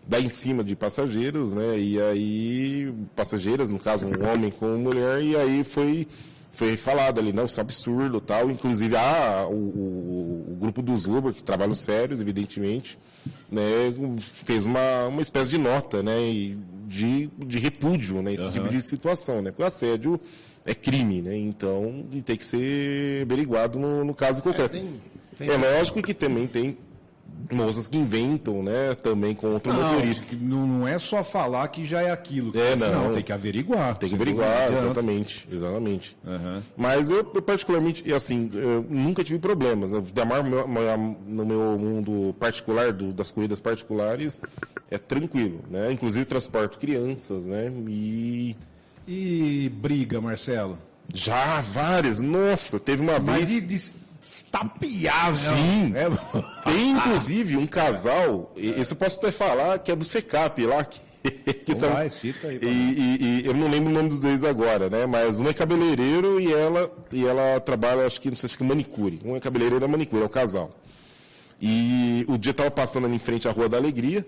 [0.07, 1.79] dar em cima de passageiros, né?
[1.79, 6.07] E aí, passageiras, no caso, um homem com uma mulher, e aí foi,
[6.53, 8.51] foi falado ali, não, isso é um absurdo tal.
[8.51, 12.99] Inclusive, ah, o, o, o grupo dos Uber, que trabalham sérios, evidentemente,
[13.51, 13.63] né,
[14.19, 16.17] fez uma, uma espécie de nota, né?
[16.87, 18.35] De, de repúdio, né?
[18.35, 19.51] Esse tipo de situação, né?
[19.51, 20.21] Porque o assédio
[20.67, 21.37] é crime, né?
[21.37, 24.73] Então, tem que ser averiguado no, no caso concreto.
[24.77, 25.01] tem-
[25.39, 26.77] tem- É lógico que também tem
[27.51, 28.95] moças que inventam, né?
[28.95, 30.35] Também contra o Não, motorista.
[30.41, 32.51] não, não é só falar que já é aquilo.
[32.59, 33.13] É, faz, não.
[33.15, 33.97] tem que averiguar.
[33.97, 36.17] Tem que não averiguar, exatamente, exatamente.
[36.27, 36.63] Aham.
[36.77, 39.91] Mas eu, eu particularmente, assim, eu nunca tive problemas.
[39.93, 40.03] Né?
[40.15, 44.41] Damar, no meu mundo particular, do- das corridas particulares,
[44.91, 45.93] é tranquilo, né?
[45.93, 47.71] Inclusive transporto crianças, né?
[47.89, 48.57] E
[49.07, 50.79] E briga, Marcelo?
[51.13, 53.95] já vários, nossa, teve uma Mas vez...
[54.23, 55.93] de estapear, Sim.
[55.95, 56.09] É,
[56.65, 61.01] Tem inclusive um casal, esse eu posso até falar, que é do Secap lá, que,
[61.31, 64.21] que Então tam- vai, cita aí e, e- e eu não lembro o nome dos
[64.21, 65.07] dois agora, né?
[65.07, 68.65] Mas um é cabeleireiro e ela, e ela trabalha, acho que não sei se é
[68.65, 69.21] manicure.
[69.25, 70.71] Um é cabeleireiro e é manicure, é o casal.
[71.61, 74.27] E o dia tava passando ali em frente à Rua da Alegria,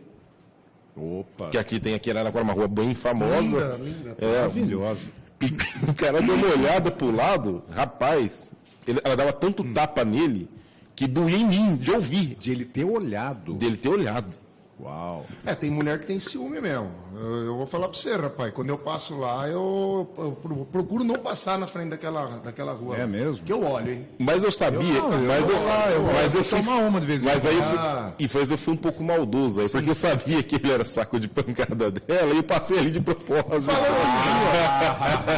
[0.96, 3.40] Opa, que aqui tem aqui em Araraquara uma rua bem famosa.
[3.40, 4.16] Linda, linda.
[4.20, 5.00] É, maravilhoso.
[5.42, 8.52] e o cara deu uma olhada pro lado, rapaz,
[8.86, 10.48] ele- ela dava tanto tapa nele
[10.96, 13.54] que doía em mim de ouvir, De ele ter olhado.
[13.54, 14.36] dele ter olhado.
[14.80, 15.24] Uau.
[15.46, 16.90] É, tem mulher que tem ciúme mesmo.
[17.20, 18.52] Eu, eu vou falar pra você, rapaz.
[18.52, 22.96] Quando eu passo lá, eu, eu pro- procuro não passar na frente daquela, daquela rua.
[22.96, 23.44] É mesmo?
[23.44, 24.08] Que eu olho, hein?
[24.18, 26.66] Mas eu sabia, Eu não, eu mas eu, lá, eu vou- mas eu eu fiz,
[26.66, 28.12] tomar uma de vez em mas aí fui, Ah.
[28.18, 31.18] e fez eu fui um pouco maldoso aí, porque eu sabia que ele era saco
[31.20, 33.70] de pancada dela e eu passei ali de propósito.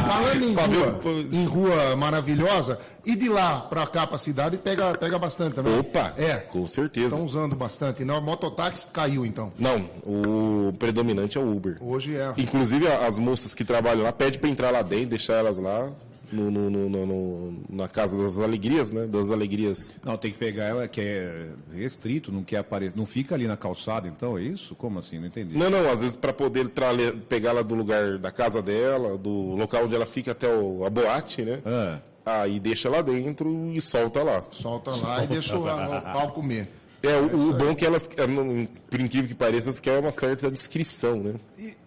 [0.05, 1.09] Falando em rua, pô.
[1.09, 5.77] em rua maravilhosa, e de lá pra cá, pra cidade, pega, pega bastante também.
[5.79, 6.35] Opa, É.
[6.37, 7.07] com certeza.
[7.07, 8.03] Estão usando bastante.
[8.03, 9.51] Não, mototáxi caiu, então.
[9.57, 11.66] Não, o predominante é o Uber.
[11.79, 12.33] Hoje é.
[12.37, 15.89] Inclusive as moças que trabalham lá pedem pra entrar lá dentro, deixar elas lá
[16.31, 19.05] no, no- no- no- no- na casa das alegrias, né?
[19.07, 19.91] Das alegrias.
[20.03, 22.97] Não, tem que pegar ela que é restrito, não quer aparecer.
[22.97, 24.75] Não fica ali na calçada, então é isso?
[24.75, 25.19] Como assim?
[25.19, 25.57] Não entendi.
[25.57, 26.67] Não, não, às vezes para poder
[27.49, 31.43] ela do lugar da casa dela, do local onde ela fica até o- a boate,
[31.43, 31.59] né?
[31.65, 31.99] Ah.
[32.25, 34.43] Aí deixa lá dentro e solta lá.
[34.51, 36.67] Solta lá e deixa o, o pau comer.
[37.03, 40.11] É, o, o bom é que elas, é, por incrível que pareça, elas querem uma
[40.11, 41.35] certa descrição, né?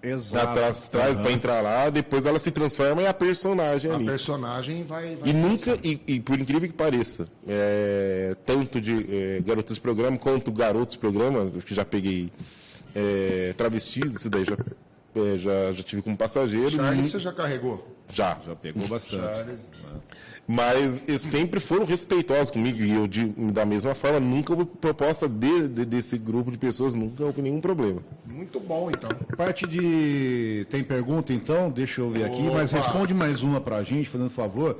[0.02, 0.48] Exato.
[0.50, 1.22] Atrás, traz Aham.
[1.22, 4.06] pra entrar lá, depois ela se transforma em a personagem A ali.
[4.06, 5.16] personagem vai.
[5.16, 9.80] vai E nunca, e, e por incrível que pareça, é, tanto de é, garotas de
[9.80, 12.30] programa quanto garotos de programa, que já peguei
[12.94, 14.56] é, travestis, isso daí já,
[15.14, 16.70] é, já, já tive como passageiro.
[16.70, 17.86] Charlie, nu- você já carregou?
[18.12, 18.38] já.
[18.46, 19.46] Já pegou bastante.
[20.46, 25.28] Mas eles sempre foram respeitosos comigo e eu, de- da mesma forma, nunca houve proposta
[25.28, 28.02] de, de- desse grupo de pessoas, nunca houve nenhum problema.
[28.26, 29.08] Muito bom, então.
[29.36, 30.66] Parte de.
[30.70, 31.70] Tem pergunta então?
[31.70, 34.78] Deixa eu ver aqui, mas responde mais uma pra gente, fazendo favor.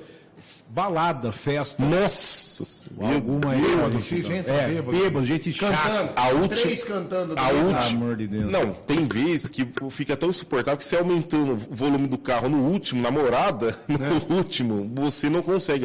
[0.69, 1.85] Balada, festa.
[1.85, 3.15] Nossa Senhora.
[3.15, 3.61] Alguma aí?
[3.61, 4.17] bêbado, Maurício?
[4.17, 4.99] sim, gente, é, bêbado.
[4.99, 5.77] bêbado, gente chata.
[5.77, 6.13] Cantando.
[6.17, 7.35] A última- Três cantando.
[7.39, 7.79] A última.
[8.05, 8.51] amor de Deus.
[8.51, 12.59] Não, tem vezes que fica tão insuportável que você aumentando o volume do carro no
[12.59, 15.85] último, na morada, no último, você não consegue.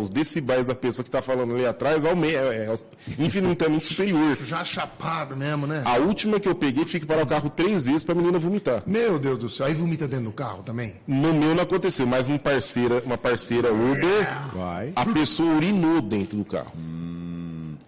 [0.00, 2.76] Os decibéis da pessoa que está falando ali atrás aume- é, é
[3.18, 4.36] infinitamente superior.
[4.46, 5.82] Já chapado mesmo, né?
[5.84, 8.38] A última que eu peguei, tive que parar o carro três vezes para a menina
[8.38, 8.82] vomitar.
[8.86, 9.66] Meu Deus do céu.
[9.66, 10.94] Aí vomita dentro do carro também?
[11.06, 14.92] No meu não aconteceu, mas uma parceira, uma parceira Uber, Vai.
[14.96, 16.72] a pessoa urinou dentro do carro.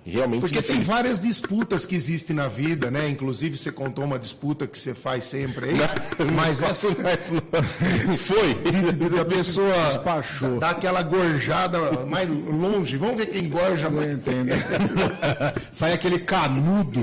[0.05, 3.09] Realmente Porque tem várias disputas que existem na vida, né?
[3.09, 5.77] Inclusive, você contou uma disputa que você faz sempre aí.
[6.35, 8.55] Mas essa Mas não- Foi.
[9.17, 10.59] da pessoa Despachou.
[10.59, 12.97] dá aquela gorjada mais longe.
[12.97, 14.11] Vamos ver quem gorja mais.
[14.11, 14.51] Entendo.
[15.71, 17.01] Sai aquele canudo.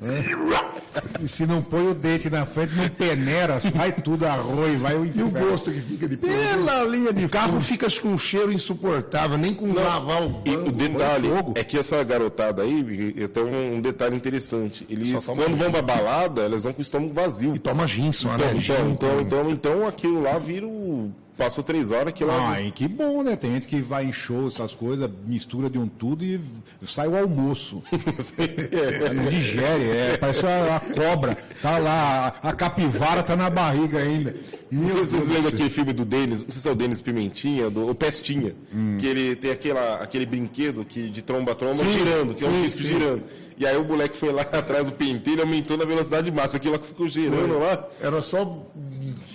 [0.00, 0.24] né?
[1.20, 5.04] E se não põe o dente na frente, não peneira, vai tudo arroz, vai o
[5.04, 5.48] E o inferno.
[5.50, 6.32] gosto que fica depois.
[6.32, 10.50] Pela linha de O carro fica com um cheiro insuportável, nem com lavar o E
[10.56, 10.68] banco.
[10.68, 11.52] o detalhe fogo.
[11.56, 14.86] é que essa garotada aí, tem um detalhe interessante.
[14.88, 17.54] Eles, quando vão pra balada, elas vão com o estômago vazio.
[17.54, 18.52] E toma gin só, Então, né?
[18.56, 21.12] então, Gin então, então, então aquilo lá vira o.
[21.36, 22.50] Passou três horas, aquilo lá.
[22.50, 23.34] Ai, que bom, né?
[23.34, 26.40] Tem gente que vai em show, essas coisas, mistura de um tudo e
[26.84, 27.82] sai o almoço.
[29.12, 31.36] Não digere, é, parece a, a cobra.
[31.60, 34.36] Tá lá, a, capivara tá na barriga ainda.
[34.70, 37.68] Meu se vocês lembram aquele filme do Denis, não sei se é o Denis Pimentinha,
[37.68, 38.54] do, o Pestinha,
[38.98, 42.62] que ele tem aquela, aquele brinquedo que, de tromba-tromba Sim, girando, que é um sim,
[42.62, 42.86] disco sim.
[42.86, 43.22] girando.
[43.56, 46.56] E aí o moleque foi lá atrás do pentelho e aumentou na velocidade máxima.
[46.56, 48.66] Aquilo lá que ficou girando lá, Era só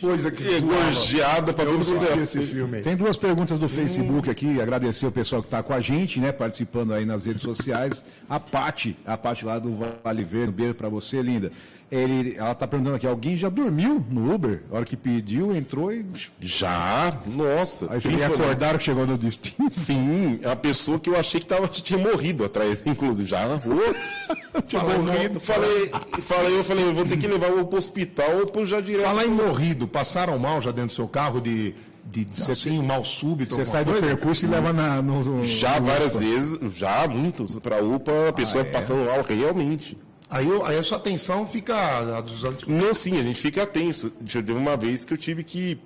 [0.01, 2.21] coisa que gorjeada pra Eu todo mundo.
[2.21, 2.84] esse filme aí.
[2.84, 6.32] Tem duas perguntas do Facebook aqui, agradecer o pessoal que está com a gente, né,
[6.32, 8.03] participando aí nas redes sociais.
[8.29, 11.51] A Pati, a Pati lá do Vale Verde, um beijo para você, linda.
[11.91, 14.62] Ele, ela tá perguntando aqui, alguém já dormiu no Uber?
[14.71, 16.05] A hora que pediu, entrou e...
[16.39, 17.19] Já?
[17.25, 17.86] Nossa.
[17.86, 19.71] Aí vocês Principalmente- acordaram que chegou no destino.
[19.71, 23.55] Sim, é uma pessoa que eu achei que tava, tinha morrido atrás, inclusive, já na
[23.55, 23.95] rua.
[24.67, 25.39] tinha Fala, morrido.
[25.39, 25.91] Falei,
[26.22, 29.06] falei, eu falei, eu vou ter que levar o pro hospital ou pro já direto.
[29.06, 31.74] Falar em morrido, passaram mal já dentro do seu carro de,
[32.06, 33.52] de assim, um mal súbito?
[33.56, 34.06] Você sai do coisa?
[34.08, 38.34] percurso e leva na, no, no- Já no- várias vezes, já muitos, pra UPA, a
[38.34, 39.98] pessoa passando mal realmente.
[40.30, 41.76] Aí, eu- aí a sua atenção fica
[42.17, 42.67] a dos outros.
[42.67, 44.12] Não, sim, a gente fica tenso.
[44.26, 45.80] Já teve uma vez que eu tive que.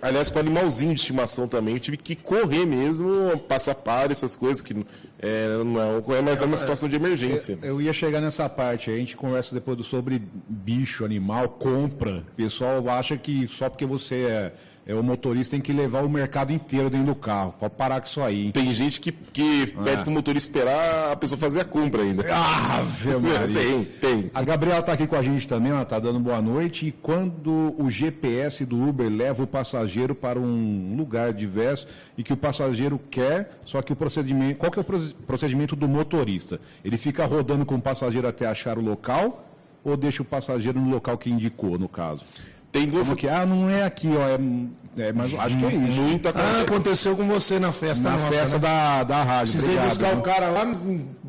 [0.00, 4.62] Aliás, com animalzinho de estimação também, eu tive que correr mesmo, passar par, essas coisas
[4.62, 4.74] que
[5.18, 7.58] é, não é correr, mas é uma situação de emergência.
[7.62, 12.24] Eu ia chegar nessa parte, a gente conversa depois do sobre bicho, animal, compra.
[12.32, 14.52] O pessoal acha que só porque você é,
[14.88, 17.54] é o motorista tem que levar o mercado inteiro dentro do carro.
[17.60, 18.52] Pode parar com isso aí, hein?
[18.52, 22.24] Tem gente que, que pede pro motorista esperar a pessoa fazer a compra ainda.
[22.34, 23.60] Ave Maria.
[23.60, 24.30] tem, tem.
[24.32, 26.86] A Gabriela está aqui com a gente também, ela está dando boa noite.
[26.86, 32.32] E quando o GPS do Uber leva o passageiro para um lugar diverso e que
[32.32, 34.56] o passageiro quer, só que o procedimento.
[34.58, 36.58] Qual que é o proce- procedimento do motorista?
[36.82, 39.44] Ele fica rodando com o passageiro até achar o local
[39.84, 42.24] ou deixa o passageiro no local que indicou, no caso?
[42.72, 43.06] Tem duas.
[43.06, 44.28] Como que, ah, não é aqui, ó.
[44.28, 46.00] É, é, mas acho que é isso.
[46.00, 48.62] Muita Ah, aconteceu com você na festa Na nossa, festa né?
[48.62, 49.52] da, da rádio.
[49.52, 50.18] Precisei Obrigado, buscar viu?
[50.18, 50.76] o cara lá,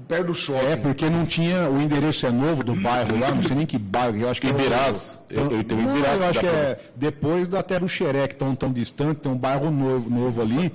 [0.07, 0.65] perto do shopping.
[0.65, 3.77] É, porque não tinha, o endereço é novo do bairro lá, não sei nem que
[3.77, 5.21] bairro, eu acho que é Ibiraz.
[5.29, 6.19] Eu, eu tenho Não, Ibiraz.
[6.21, 9.37] eu acho que é depois da Terra do Xeré, que tão tão distante, tem um
[9.37, 10.55] bairro novo, novo ali.
[10.55, 10.69] Me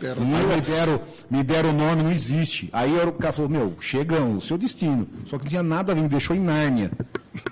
[0.63, 2.71] deram, me deram o nome, não existe.
[2.73, 5.07] Aí o cara falou, meu, chegam, o seu destino.
[5.27, 6.93] Só que não tinha nada a ver, me deixou em Nárnia.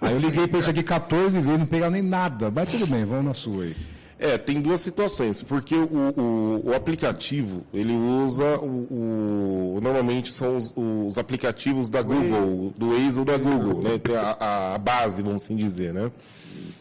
[0.01, 2.51] Aí eu liguei pra isso aqui 14 vezes, não pegaram nem nada.
[2.51, 3.77] Mas tudo bem, vamos na sua aí.
[4.19, 5.85] É, tem duas situações, porque o,
[6.17, 8.67] o, o aplicativo, ele usa o,
[9.77, 13.99] o- normalmente são os, os aplicativos da Google, do Waze ou da Google, né?
[13.99, 16.09] Tem a, a base, vamos assim dizer, né?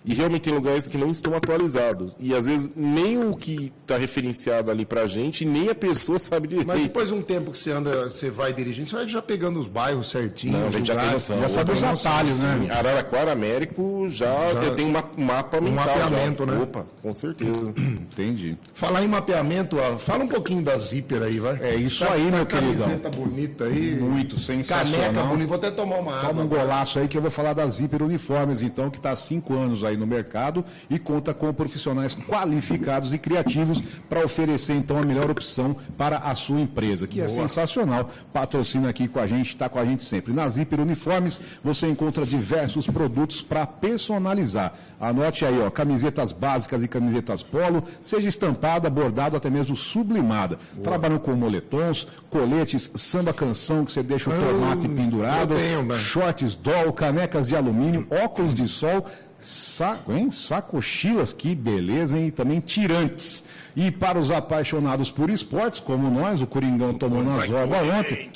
[0.03, 2.15] E realmente tem lugares que não estão atualizados.
[2.19, 6.47] E às vezes nem o que está referenciado ali pra gente, nem a pessoa sabe
[6.47, 6.67] direito.
[6.67, 9.59] Mas depois de um tempo que você anda, você vai dirigindo, você vai já pegando
[9.59, 10.57] os bairros certinho.
[10.57, 11.39] Não, a gente já tem noção.
[11.39, 12.45] Já sabe os Tem atalhos, sim.
[12.47, 12.71] né?
[12.71, 15.85] Araraquara, Américo, já, eu tenho um ma- mapa mental.
[15.85, 16.51] mapeamento, já.
[16.51, 16.61] né?
[16.63, 17.73] Opa, com certeza.
[17.77, 18.57] Entendi.
[18.73, 21.59] Falar em mapeamento, ó, fala um pouquinho da Zíper aí, vai.
[21.61, 22.87] É isso Tá- aí, tá meu queridão.
[22.87, 23.95] Camiseta bonita aí.
[23.99, 24.99] Muito sensacional.
[25.13, 25.47] Caneca bonita.
[25.47, 26.29] Vou até tomar uma água.
[26.29, 29.15] Toma um golaço aí que eu vou falar da Zíper Uniformes, então, que está há
[29.15, 34.97] cinco anos aí no mercado e conta com profissionais qualificados e criativos para oferecer, então,
[34.97, 38.09] a melhor opção para a sua empresa, que é sensacional.
[38.33, 40.33] Patrocina aqui com a gente, está com a gente sempre.
[40.33, 44.73] Na Zíper Uniformes, você encontra diversos produtos para personalizar.
[44.99, 50.57] Anote aí, ó, camisetas básicas e camisetas polo, seja estampada, bordado, até mesmo sublimada.
[50.83, 55.97] Trabalham com moletons, coletes, samba canção, que você deixa o tomate pendurado, eu tenho, né?
[55.97, 59.05] shorts doll, canecas de alumínio, óculos de sol,
[59.41, 60.31] saco, hein?
[60.31, 62.27] Sacochilas, que beleza, hein?
[62.27, 63.43] E também tirantes.
[63.75, 68.29] E para os apaixonados por esportes, como nós, o Coringão tomou na zoba ontem.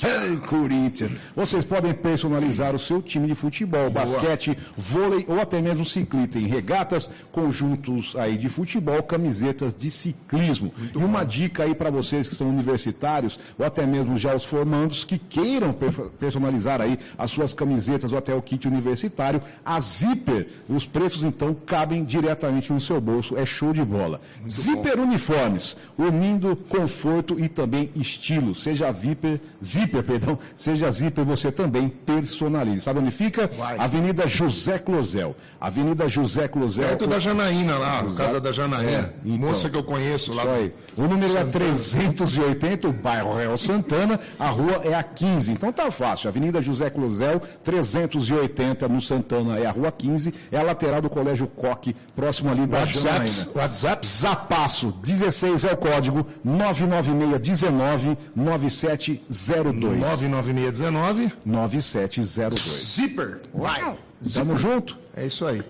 [0.48, 1.12] Corinthians!
[1.34, 6.46] Vocês podem personalizar o seu time de futebol, basquete, vôlei ou até mesmo ciclista em
[6.46, 10.72] regatas, conjuntos aí de futebol, camisetas de ciclismo.
[10.94, 15.04] e uma dica aí para vocês que são universitários ou até mesmo já os formandos
[15.04, 20.48] que queiram per- personalizar aí as suas camisetas ou até o kit universitário, a Zipper,
[20.68, 24.18] os preços então cabem diretamente no seu bolso, é show de bola.
[24.48, 28.54] Zipper Uniformes, unindo conforto e também estilo.
[28.54, 32.80] Seja Zipper, Zipper, perdão, seja Zipper, você também personalize.
[32.80, 33.46] Sabe onde fica?
[33.46, 33.76] Vai.
[33.78, 35.36] Avenida José Closel.
[35.60, 36.88] Avenida José Closel.
[36.88, 39.12] Perto da Janaína lá, casa da Janaína.
[39.22, 39.48] então.
[39.48, 40.44] Moça que eu conheço lá.
[40.44, 40.74] Isso aí.
[40.96, 45.52] O número é 380, o bairro Real Santana, a rua é a 15.
[45.52, 46.28] Então tá fácil.
[46.28, 51.46] Avenida José Clozel, 380 no Santana é a rua 15, é a lateral do Colégio
[51.46, 53.50] Coque, próximo ali da WhatsApp, Janaína.
[53.54, 54.06] WhatsApp.
[54.06, 59.98] Zapaço, 16 é o código, 99619 9702.
[60.00, 62.60] 99619 9702.
[62.94, 63.40] Zipper.
[63.54, 63.94] Vai.
[64.32, 64.96] Tamo junto?
[65.16, 65.62] É isso aí.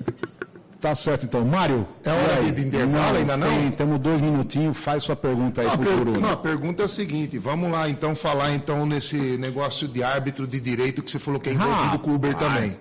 [0.81, 1.45] Tá certo então.
[1.45, 1.87] Mário.
[2.05, 2.53] É hora aí?
[2.53, 3.49] de- intervalo ainda não?
[3.49, 6.83] Tem, temos dois minutinhos, faz sua pergunta aí Não, a, pro per- não, a pergunta
[6.83, 11.11] é o seguinte, vamos lá então falar então nesse negócio de árbitro de direito que
[11.11, 12.75] você falou que é envolvido com o Uber também.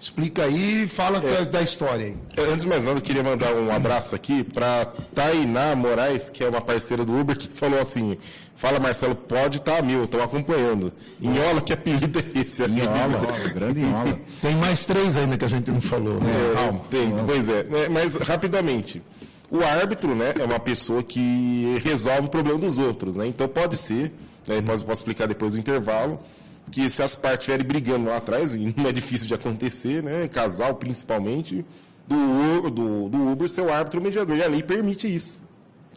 [0.00, 1.44] Explica aí e fala É.
[1.44, 2.16] da história aí.
[2.36, 6.44] É, Antes de mais nada, eu queria mandar um abraço aqui para Tainá Moraes, que
[6.44, 8.16] é uma parceira do Uber, que falou assim:
[8.54, 10.92] Fala Marcelo, pode estar tá mil, estou acompanhando.
[11.20, 12.62] Inhola, que apelido é esse?
[12.62, 14.18] Enhola, grande enhola.
[14.40, 16.18] Tem mais três ainda que a gente não falou.
[16.22, 16.80] É, Calma.
[16.88, 17.66] tem, pois é.
[17.72, 19.02] É, Mas rapidamente.
[19.50, 23.26] O árbitro, né, é uma pessoa que resolve o problema dos outros, né?
[23.26, 24.12] Então pode ser,
[24.46, 26.20] né, posso, posso explicar depois do intervalo,
[26.70, 30.28] que se as partes estiverem brigando lá atrás, e não é difícil de acontecer, né?
[30.28, 31.64] Casal principalmente,
[32.06, 34.36] do, do, do Uber ser o árbitro mediador.
[34.36, 35.42] E a lei permite isso.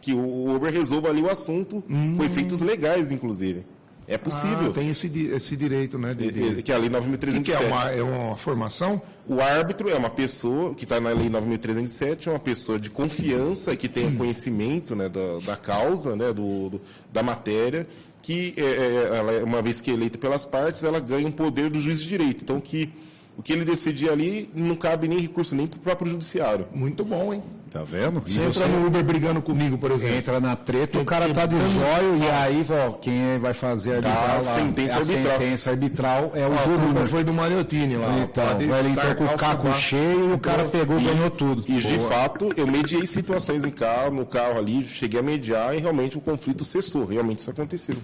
[0.00, 1.82] Que o Uber resolva ali o assunto
[2.16, 3.64] com efeitos legais, inclusive.
[4.08, 4.68] É possível.
[4.70, 6.12] Ah, tem esse, esse direito, né?
[6.12, 6.96] De, de- Que é a lei que,
[7.40, 7.66] que é 9.307.
[7.68, 9.00] uma, é uma formação?
[9.28, 13.76] O árbitro é uma pessoa que está na Lei 9.307, é uma pessoa de confiança,
[13.76, 16.80] que tem conhecimento né, da, da causa, né, do, do-
[17.12, 17.86] da matéria,
[18.22, 21.32] que, é, é, ela, é- uma vez que é eleita pelas partes, ela ganha um
[21.32, 22.44] poder do juiz de direito.
[22.44, 22.90] Então, que
[23.36, 26.66] o que ele decidir ali não cabe nem recurso nem para o próprio judiciário.
[26.72, 27.42] Muito bom, hein?
[27.72, 28.20] Tá vendo?
[28.26, 30.16] Você entra no Uber brigando comigo, por exemplo.
[30.16, 34.26] Entra na treta, o cara tá de zóio e aí, ó, quem vai fazer arbitral
[34.26, 35.38] Tá, a sentença a arbitral.
[35.38, 36.78] sentença arbitral é o A júri.
[36.84, 37.06] culpa né?
[37.06, 38.18] foi do Mariottini lá.
[38.18, 38.44] Então,
[38.78, 41.64] ele entrou com o caco cheio e o cara pegou e ganhou tudo.
[41.66, 45.78] E, de fato, eu mediei situações em carro, no carro ali, cheguei a mediar e
[45.78, 47.06] realmente o conflito cessou.
[47.06, 47.96] Realmente isso aconteceu.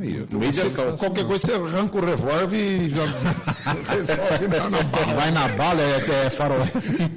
[0.00, 0.24] Aí.
[0.30, 0.96] Mediação.
[0.96, 3.02] Qualquer coisa você arranca o revólver e já
[3.90, 5.14] resolve na bala.
[5.16, 7.10] Vai na bala, é, é faroeste.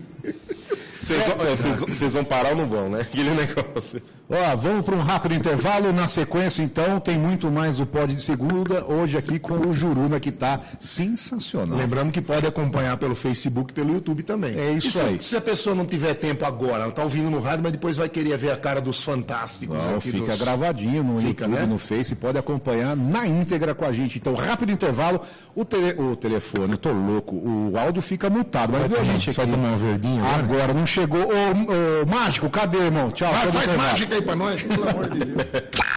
[1.02, 3.00] Vocês vão- é, vocês- vão parar ou não vão, né?
[3.12, 4.02] Aquele negócio.
[4.30, 5.92] Ó, vamos para um rápido intervalo.
[5.92, 8.86] Na sequência, então, tem muito mais do Pod de Segunda.
[8.86, 11.78] Hoje aqui com o Juruna, que tá sensacional.
[11.78, 14.58] Lembrando que pode acompanhar pelo Facebook e pelo YouTube também.
[14.58, 15.18] É isso se, aí.
[15.22, 18.08] Se a pessoa não tiver tempo agora, ela tá ouvindo no rádio, mas depois vai
[18.08, 19.78] querer ver a cara dos fantásticos.
[19.78, 21.66] Não, aqui fica dos- gravadinho no Fica, YouTube, né?
[21.66, 24.18] no Face, pode acompanhar na íntegra com a gente.
[24.18, 25.20] Então, rápido intervalo,
[25.56, 29.04] o, tele- o telefone, eu tô louco, o áudio fica mutado, mas Vai viu a
[29.04, 29.38] gente aqui.
[29.38, 30.42] vai tomar uma verdinha agora?
[30.42, 31.22] Agora, não chegou.
[31.22, 33.10] Ô, ô, Mágico, cadê, irmão?
[33.12, 33.32] Tchau.
[33.34, 35.48] Vai, faz mágica aí pra nós, pelo amor de Deus.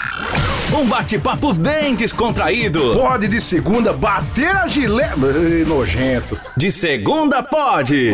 [0.73, 2.95] Um bate-papo bem descontraído.
[2.95, 5.15] Pode de segunda bater a gilete.
[5.37, 6.37] Ei, Nojento.
[6.57, 8.11] De segunda pode.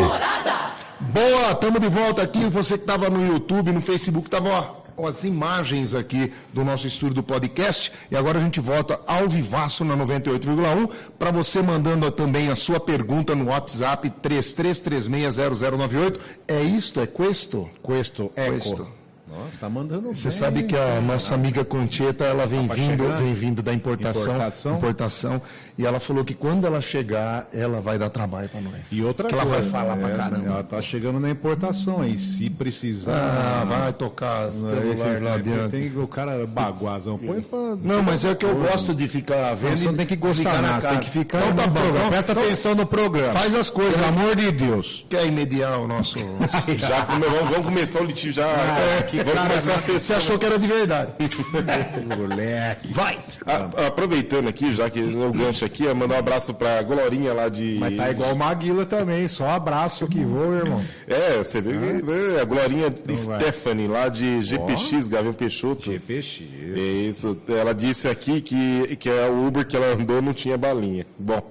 [0.99, 2.45] Boa, estamos de volta aqui.
[2.45, 7.15] Você que estava no YouTube, no Facebook, tava ó, as imagens aqui do nosso estúdio
[7.15, 7.91] do podcast.
[8.09, 12.79] E agora a gente volta ao vivaço na 98,1 para você mandando também a sua
[12.79, 16.19] pergunta no WhatsApp 33360098.
[16.47, 16.99] É isto?
[16.99, 17.69] É questo?
[17.81, 18.51] Questo, Eco.
[18.51, 19.00] Questo.
[19.31, 20.37] Nossa, tá mandando Você bem.
[20.37, 23.17] sabe que a nossa amiga Concheta, ela vem pra vindo, chegar?
[23.17, 24.77] vem vindo da importação, Importação?
[24.77, 25.41] importação,
[25.77, 28.91] e ela falou que quando ela chegar, ela vai dar trabalho para nós.
[28.91, 30.45] E outra que coisa, ela vai falar pra é, caramba.
[30.47, 32.17] Ela tá chegando na importação aí.
[32.17, 33.13] Se precisar.
[33.13, 35.69] Ah, vai tocar Esse- celular lá dentro.
[35.69, 37.17] tem o cara baguazão.
[37.17, 37.57] Põe pra.
[37.81, 39.77] Não, mas é que eu gosto de ficar vendo.
[39.77, 42.31] Você não tem que gostar nada, você tem que ficar Então tá bom, então- Presta
[42.33, 43.31] então atenção no programa.
[43.33, 43.95] Faz as coisas.
[43.95, 45.05] Pelo amor de Deus.
[45.09, 46.17] Quer imediar o nosso.
[46.77, 48.45] Já come- vamos, vamos começar o litígio já.
[48.45, 51.11] Ah, que vamos cara, Você achou que era de verdade.
[52.17, 52.93] Moleque.
[52.93, 53.19] Vai!
[53.45, 57.77] A- aproveitando aqui, já que o gancho aqui, mandar um abraço pra Glorinha lá de.
[57.79, 59.27] Mas tá igual o Maguila também.
[59.27, 60.83] Só abraço que vou, irmão.
[61.07, 62.93] É, você vê que, né, a Glorinha
[63.25, 63.39] vai.
[63.41, 65.91] Stephanie, lá de GPX, Gavião Peixoto.
[65.91, 66.41] GPX.
[66.75, 67.39] É isso.
[67.47, 71.05] Ela disse aqui que, que é o Uber que ela andou não tinha balinha.
[71.17, 71.41] Bom.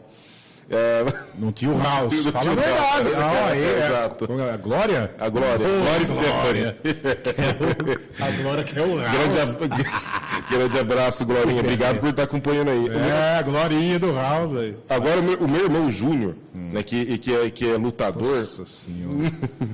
[0.71, 1.05] É,
[1.37, 2.25] Não tinha o House.
[2.27, 3.13] Não Fala a o verdade.
[3.13, 3.15] House.
[3.19, 3.87] Ah, É, é.
[3.87, 4.25] exato.
[4.53, 5.15] A Glória?
[5.19, 5.67] a Glória.
[5.69, 6.77] Glória Stephanie.
[8.21, 9.69] A Glória que é o Grande, ab-
[10.51, 11.61] grande abraço, Glorinha.
[11.61, 12.89] Obrigado por estar acompanhando aí.
[12.89, 14.77] É, a Glorinha do House aí.
[14.89, 18.25] Agora, o meu, o meu irmão Júnior, né, que, que, é, que é lutador.
[18.37, 19.33] Nossa senhora.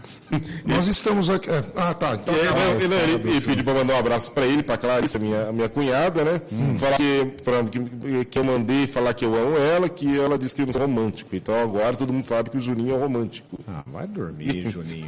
[0.64, 1.50] Nós estamos aqui.
[1.50, 2.14] é, Ah, tá.
[2.14, 2.84] Então, É, tá.
[2.84, 5.68] ele, ele- ele pediu pra mandar um abraço pra ele, pra Clarice, a minha, minha
[5.68, 6.40] cunhada, né?
[6.78, 10.54] Falar que, pra- que, que eu mandei falar que eu amo ela, que ela disse
[10.56, 11.34] que não romântico.
[11.36, 13.58] Então agora todo mundo sabe que o Juninho é romântico.
[13.68, 15.04] Ah, vai dormir, Juninho.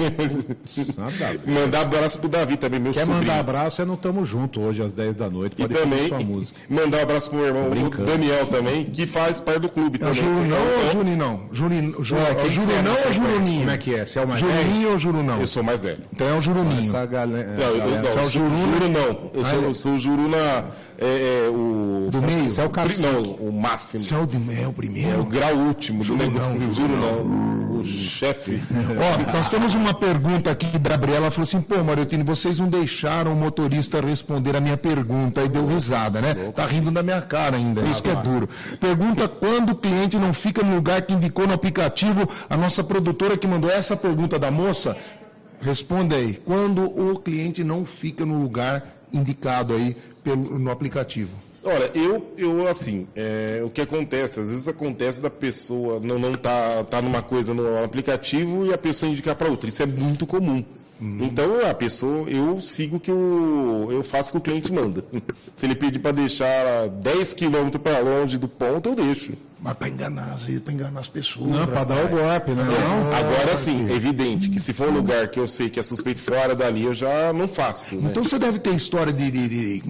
[1.47, 3.21] Mandar abraço pro Davi também, meu Quer sobrinho.
[3.27, 5.55] mandar abraço, é no Tamo Junto hoje às 10 da noite.
[5.55, 6.59] E Pode pedir também sua música.
[6.69, 8.05] mandar um abraço pro meu irmão o.
[8.05, 10.15] Daniel também, que faz parte do clube É o
[10.47, 11.99] não ou Então, Juni não?
[12.19, 13.15] É o quem Juro que é não nessa ou?
[13.15, 13.59] Juruninho?
[13.61, 14.05] Como é que é?
[14.07, 14.53] Você é o mais velho?
[14.55, 15.41] Juruninho ou Juro não?
[15.41, 15.99] Eu sou mais velho.
[16.13, 16.81] Então é o Juruninho.
[16.83, 17.49] Essa galera.
[17.57, 18.57] Não, eu, não, é o eu sou Juru?
[18.59, 19.31] juro não.
[19.35, 20.65] Eu sou, eu sou o juru na.
[21.01, 22.09] É, é, o.
[22.11, 22.61] Do meio?
[22.61, 23.03] É o cacique.
[23.03, 24.03] Não, o máximo.
[24.19, 25.25] É o, de, é o É o primeiro?
[25.25, 26.49] grau último do Juro negócio.
[26.49, 27.79] não, Juro juro não.
[27.79, 28.61] O chefe.
[28.73, 31.27] Ó, nós temos uma pergunta aqui da Gabriela.
[31.27, 35.45] Ela falou assim: pô, Mariotini, vocês não deixaram o motorista responder a minha pergunta.
[35.45, 36.35] E deu risada, né?
[36.53, 37.83] Tá rindo da minha cara ainda.
[37.83, 38.49] Isso que é duro.
[38.81, 42.29] Pergunta quando o cliente não fica no lugar que indicou no aplicativo.
[42.51, 44.97] A nossa produtora que mandou essa pergunta da moça.
[45.61, 46.35] Responde aí.
[46.35, 49.97] Quando o cliente não fica no lugar indicado aí
[50.29, 51.31] pelo, no aplicativo.
[51.65, 54.41] Olha, eu, eu assim, é, o que acontece?
[54.41, 58.79] Às vezes acontece da pessoa não, não tá, tá numa coisa no aplicativo e a
[58.79, 59.69] pessoa indicar para outra.
[59.69, 60.65] Isso é muito comum.
[61.01, 65.05] Então a pessoa, eu sigo o que eu, eu faço o que o cliente manda.
[65.57, 69.33] Se ele pedir para deixar 10 quilômetros para longe do ponto, eu deixo.
[69.61, 71.51] Mas para enganar, às vezes, para enganar as pessoas.
[71.51, 72.63] Não, pra dar o golpe, né?
[72.65, 73.13] Não.
[73.13, 76.23] Agora sim, é evidente que se for um lugar que eu sei que é suspeito
[76.23, 77.97] fora dali, eu já não faço.
[77.97, 78.09] Né?
[78.11, 79.31] Então você deve ter história de.
[79.31, 79.83] de, de-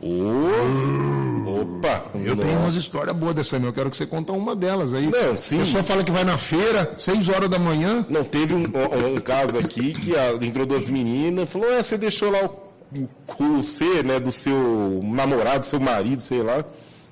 [0.00, 2.04] Ô, Opa!
[2.24, 3.68] Eu tenho umas histórias boas dessa minha.
[3.70, 5.10] Eu quero que você conte uma delas aí.
[5.10, 5.56] Não, sim.
[5.56, 8.04] A pessoa fala que vai na feira, 6 horas da manhã.
[8.08, 12.30] Não, teve um, um- caso aqui que a, entrou duas meninas, falou, ah, você deixou
[12.30, 13.08] lá o,
[13.44, 16.64] o, o C, né, do seu namorado, seu marido, sei lá,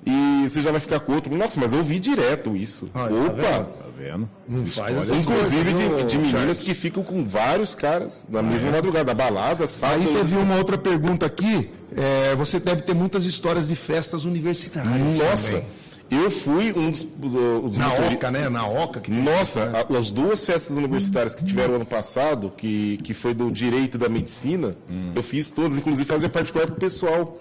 [0.07, 1.35] e você já vai ficar com outro.
[1.37, 2.89] Nossa, mas eu vi direto isso.
[2.95, 3.43] Ah, tá Opa!
[3.43, 4.29] Tá vendo?
[4.49, 6.61] Não faz essas Inclusive de, de meninas Charles?
[6.61, 10.01] que ficam com vários caras na mesma madrugada, da balada, sábado.
[10.09, 11.71] Aí teve uma outra pergunta aqui.
[11.97, 15.19] É, você deve ter muitas histórias de festas universitárias.
[15.19, 15.67] Nossa, também.
[16.11, 18.49] eu fui um dos, do- dos Na Oca, né?
[18.49, 19.01] Na Oca.
[19.01, 23.33] Que tem- Nossa, a- as duas festas universitárias que tiveram ano passado, que, que foi
[23.35, 24.77] do direito e da medicina,
[25.15, 27.41] eu fiz todas, inclusive fazia particular para o pessoal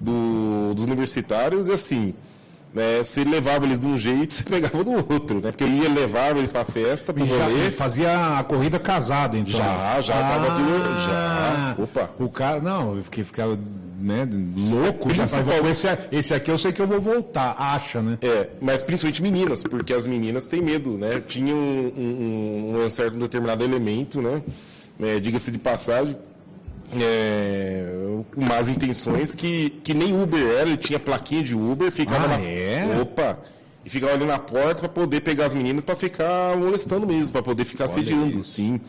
[0.00, 2.14] do- dos universitários, e assim,
[2.74, 5.50] né, você levava eles de um jeito, você pegava do outro, né?
[5.50, 7.70] Porque eu ia levar eles para a festa, para rolê.
[7.70, 9.54] fazia a corrida casado, então.
[9.58, 11.76] Já, já, tava tudo- já.
[11.82, 12.10] Opa.
[12.18, 13.58] O cara, não, eu fiquei ficava
[14.00, 14.28] né,
[14.70, 18.16] louco, já Principal- esse, esse aqui eu sei que eu vou voltar, acha, né?
[18.22, 21.20] É, mas principalmente meninas, porque as meninas têm medo, né?
[21.26, 24.40] Tinha um, um- um certo determinado elemento, né?
[25.00, 26.16] É, Diga-se de passagem,
[27.00, 27.84] é,
[28.34, 32.38] com más intenções, que, que nem Uber era, ele tinha plaquinha de Uber, ficava Ah,
[32.38, 32.40] na.
[32.44, 32.98] é?
[33.00, 33.38] Opa!
[33.84, 37.42] E ficava ali na porta para poder pegar as meninas para ficar molestando mesmo, para
[37.42, 38.80] poder ficar assediando, sim.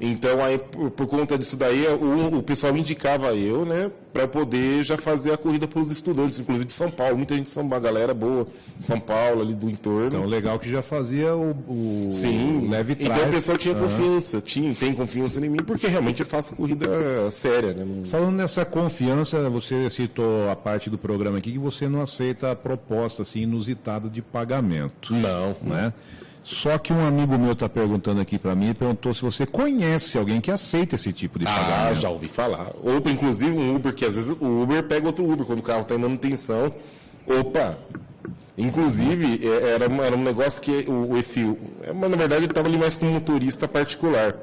[0.00, 4.84] Então, aí, por, por conta disso daí, o, o pessoal indicava eu, né, para poder
[4.84, 7.16] já fazer a corrida para os estudantes, inclusive de São Paulo.
[7.16, 8.46] Muita gente de São uma galera boa,
[8.78, 10.06] São Paulo, ali do entorno.
[10.06, 13.10] Então, legal que já fazia o, o Sim, o leve trás.
[13.18, 16.86] então o pessoal tinha confiança, tinha, tem confiança em mim, porque realmente eu faço corrida
[17.32, 17.84] séria, né?
[17.84, 22.54] Não- Falando nessa confiança, você citou a parte do programa aqui que você não aceita
[22.54, 25.12] propostas assim, inusitadas de pagamento.
[25.12, 25.56] Não.
[25.60, 25.92] Né?
[26.50, 30.40] Só que um amigo meu está perguntando aqui para mim, perguntou se você conhece alguém
[30.40, 32.00] que aceita esse tipo de Ah, pagamento.
[32.00, 32.70] já ouvi falar.
[32.82, 35.82] Ou, inclusive, um Uber, que às vezes o Uber pega outro Uber, quando o carro
[35.82, 36.72] está em manutenção.
[37.26, 37.76] Opa!
[38.56, 41.40] Inclusive, é- era, um- era um negócio que o, esse.
[41.82, 44.34] é, Mas, na verdade, ele estava ali mais com um motorista particular.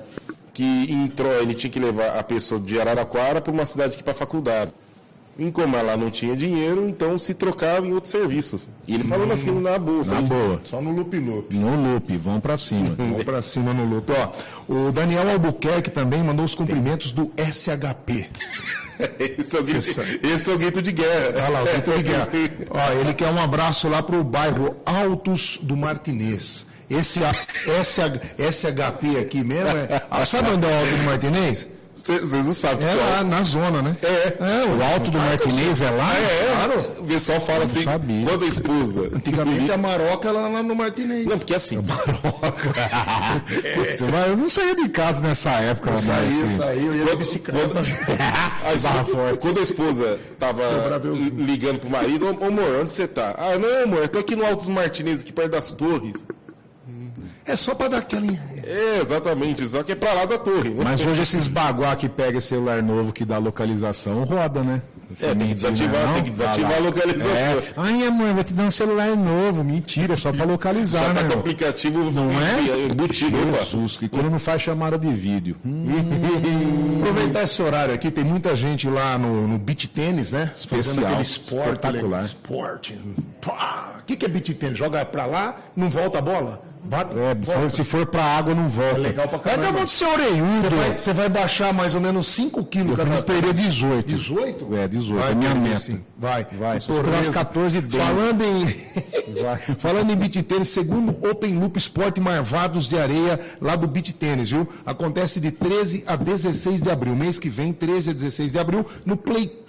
[0.53, 4.13] Que entrou, ele tinha que levar a pessoa de Araraquara para uma cidade aqui para
[4.13, 4.71] a faculdade.
[5.37, 8.69] E como ela não tinha dinheiro, então se trocava em outros serviços.
[8.87, 9.97] E ele falando assim, na boa.
[9.99, 10.61] Na falei, boa.
[10.63, 11.53] Só no loop loop.
[11.53, 12.95] No loop, vão para cima.
[12.97, 14.09] Vamos pra cima no loop.
[14.13, 14.31] Ó,
[14.73, 18.29] o Daniel Albuquerque também mandou os cumprimentos do SHP.
[19.37, 19.77] esse, é o grito,
[20.23, 21.33] esse é o grito de guerra.
[21.35, 22.29] Olha lá, o grito de guerra.
[22.69, 26.65] Ó, ele quer um abraço lá pro bairro Altos do Martinez.
[26.89, 27.33] Esse A-
[27.83, 30.01] SH, SHP aqui mesmo é.
[30.09, 31.67] Ah, sabe onde é o Alto do Martinez?
[32.05, 32.87] Vocês não sabem.
[32.87, 33.95] É qual lá, na zona, né?
[34.03, 34.37] É.
[34.77, 36.11] O alto do Martinez é lá?
[36.11, 36.77] Ah, é?
[37.01, 38.25] O pessoal fala assim, sabia.
[38.27, 39.09] quando a esposa...
[39.13, 41.25] Antigamente a Maroca era lá no Martinez.
[41.25, 41.77] Não, porque assim,
[43.97, 45.91] Você vai- Eu não saía de casa nessa época.
[45.91, 45.97] né?
[45.97, 46.57] Saiu, Assim.
[46.57, 47.79] saiu, ia de bicicleta.
[47.79, 50.63] a esposa, quando a esposa tava
[51.35, 53.33] ligando pro marido, ô amor, onde você tá?
[53.37, 56.25] Ah, não, amor, eu tô aqui no Altos Martinez, aqui perto das torres.
[57.47, 58.25] É só pra dar aquela.
[58.63, 60.69] É, exatamente, só que é pra lá da torre.
[60.69, 60.81] né?
[60.83, 64.81] Mas hoje esses baguá que pega celular novo que dá localização roda, né?
[65.21, 67.37] É, tem que desativar, tem que desativar a localização.
[67.37, 67.63] É.
[67.77, 69.63] Ai, amor, vou te dar um celular novo.
[69.63, 71.21] Mentira, é só pra localizar, Só né?
[71.21, 72.87] tá com o aplicativo Não é?
[72.89, 73.37] embutido.
[73.49, 73.63] opa.
[73.63, 75.55] Jesus, e quando não faz chamada de vídeo.
[75.63, 75.85] Hum,
[77.01, 80.51] Aproveitar esse horário aqui, tem muita gente lá no, no beach tênis, né?
[80.57, 82.25] Fazendo Especial, aquele esporte espetacular.
[82.25, 82.99] Esporte.
[83.39, 83.93] Pá!
[84.01, 84.77] O que, que é beach tênis?
[84.77, 86.63] Joga pra lá, não volta a bola?
[86.87, 88.95] Bate, é, se for- se for pra água, não volta.
[88.95, 89.63] É legal pra caramba.
[89.63, 90.69] acabou de ser orelhudo.
[90.69, 94.05] Você vai, você vai baixar mais ou menos 5 quilos Eu cada preciso perder 18.
[94.07, 94.75] 18?
[94.75, 95.19] É, 18.
[95.21, 95.79] Vai, é minha meta.
[95.79, 96.01] sim.
[96.17, 96.45] Vai.
[96.51, 96.77] Vai.
[96.77, 97.99] Eu torneio- as 14 dentro.
[98.05, 98.65] Falando em.
[99.41, 99.57] Vai.
[99.79, 104.51] Falando em beat tênis, segundo Open Loop Sport Marvados de Areia, lá do beat tênis,
[104.51, 104.67] viu?
[104.85, 107.15] Acontece de 13 a 16 de abril.
[107.15, 109.64] Mês que vem, 13 a 16 de abril, no Play.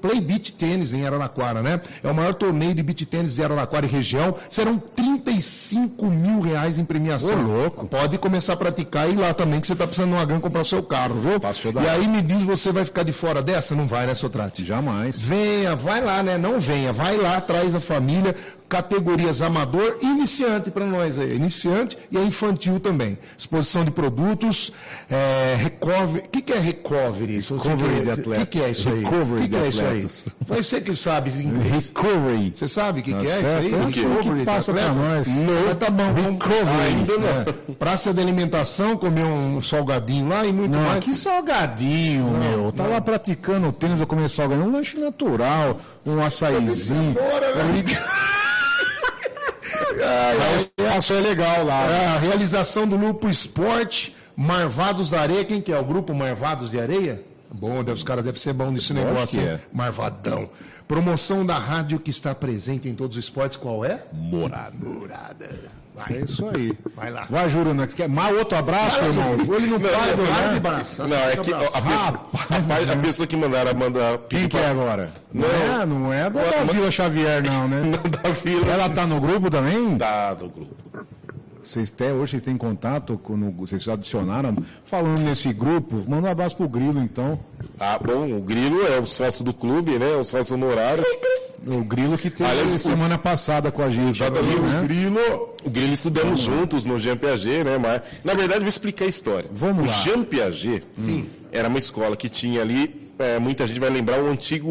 [0.00, 1.80] Play Beach Tênis em Araraquara, né?
[2.02, 4.34] É o maior torneio de beach tênis de Araraquara e região.
[4.48, 7.38] Serão 35 mil reais em premiação.
[7.38, 7.86] Ô, louco.
[7.86, 10.40] Pode começar a praticar e ir lá também, que você está precisando de uma grana
[10.40, 11.38] comprar o seu carro, viu?
[11.40, 13.74] Passou da E aí me diz, você vai ficar de fora dessa?
[13.74, 14.64] Não vai, né, Sotrate?
[14.64, 15.20] Jamais.
[15.20, 16.36] Venha, vai lá, né?
[16.36, 18.34] Não venha, vai lá, traz a família,
[18.70, 21.34] categorias amador e iniciante para nós aí.
[21.34, 23.18] Iniciante e a infantil também.
[23.36, 24.72] Exposição de produtos,
[25.10, 26.24] é, recovery.
[26.26, 27.42] O que, que é recovery?
[27.42, 28.48] Você Recovery de O que, atletas.
[28.48, 29.00] que é isso aí?
[29.04, 29.86] Recovery O que, que de é isso aí?
[29.88, 30.26] atletas.
[30.46, 31.86] Vai ser que sabe inglês.
[31.86, 32.52] Recovery.
[32.54, 33.72] Você sabe o que, Tá que é isso certo, aí?
[33.72, 34.96] eu sei o que passa atletas?
[34.96, 35.26] nós.
[35.26, 36.12] Não, mas tá bom.
[36.14, 36.82] Recovery.
[36.86, 37.74] ainda não.
[37.74, 41.04] Praça de alimentação, comer um salgadinho lá e muito Não, mais.
[41.04, 42.64] que salgadinho, meu.
[42.66, 44.68] Eu tava praticando tênis, eu comer salgadinho.
[44.68, 47.14] Um lanche natural, um açaizinho.
[47.14, 47.84] Bora, velho.
[50.76, 51.84] Passou é legal lá.
[51.86, 55.44] É, a realização do Lupo Esporte, Marvados da Areia.
[55.44, 55.78] Quem que é?
[55.78, 57.22] O grupo Marvados de Areia?
[57.52, 59.60] Bom, deve- os caras devem ser bons nesse negócio, é.
[59.72, 60.48] Marvadão.
[60.86, 64.04] Promoção da rádio que está presente em todos os esportes, qual é?
[64.12, 64.76] Morada.
[64.76, 65.48] Morada.
[66.08, 66.72] Vai, É isso aí.
[66.96, 67.26] vai lá.
[67.28, 69.32] Vai, Juruna, que quer mais outro abraço, irmão?
[69.34, 70.54] Ele não vai, Não, né?
[70.54, 71.02] de braço.
[71.06, 72.20] Não, é que a, pessoa,
[72.50, 75.10] rapaz, a pessoa que mandaram mandar Quem que é agora?
[75.32, 75.82] Não, Não.
[75.82, 77.82] é, não é da, Não, da Vila Xavier, não, né?
[78.22, 79.96] da vila Ela tá no grupo também?
[79.96, 80.74] da, do grupo.
[81.62, 84.56] Vocês têm, hoje vocês têm contato, com, vocês adicionaram.
[84.84, 87.38] Falando nesse grupo, manda um abraço pro Grilo, então.
[87.78, 90.16] Ah, bom, o Grilo é o sócio do clube, né?
[90.16, 91.04] O sócio honorário.
[91.66, 94.22] O Grilo que teve Aliás, o- semana passada com a gente.
[94.22, 94.80] Exatamente, né?
[94.80, 95.20] o Grilo.
[95.64, 97.76] O Grilo estudamos juntos no Jean Piaget, né?
[97.76, 99.50] Mas, na verdade, vou explicar a história.
[99.52, 99.92] Vamos o lá.
[99.98, 100.84] Jean Piaget
[101.52, 104.70] era uma escola que tinha ali, é, muita gente vai lembrar o antigo,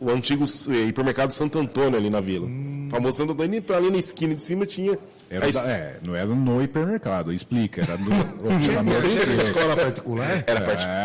[0.00, 2.46] o antigo eh, hipermercado Santo Antônio ali na vila.
[2.90, 4.96] Famoso Santo Antônio, ali na esquina de cima tinha.
[5.30, 7.82] Era a da- es- é, não era no hipermercado, explica.
[7.82, 8.10] Era no.
[9.28, 10.44] Era escola particular?
[10.46, 10.60] Era,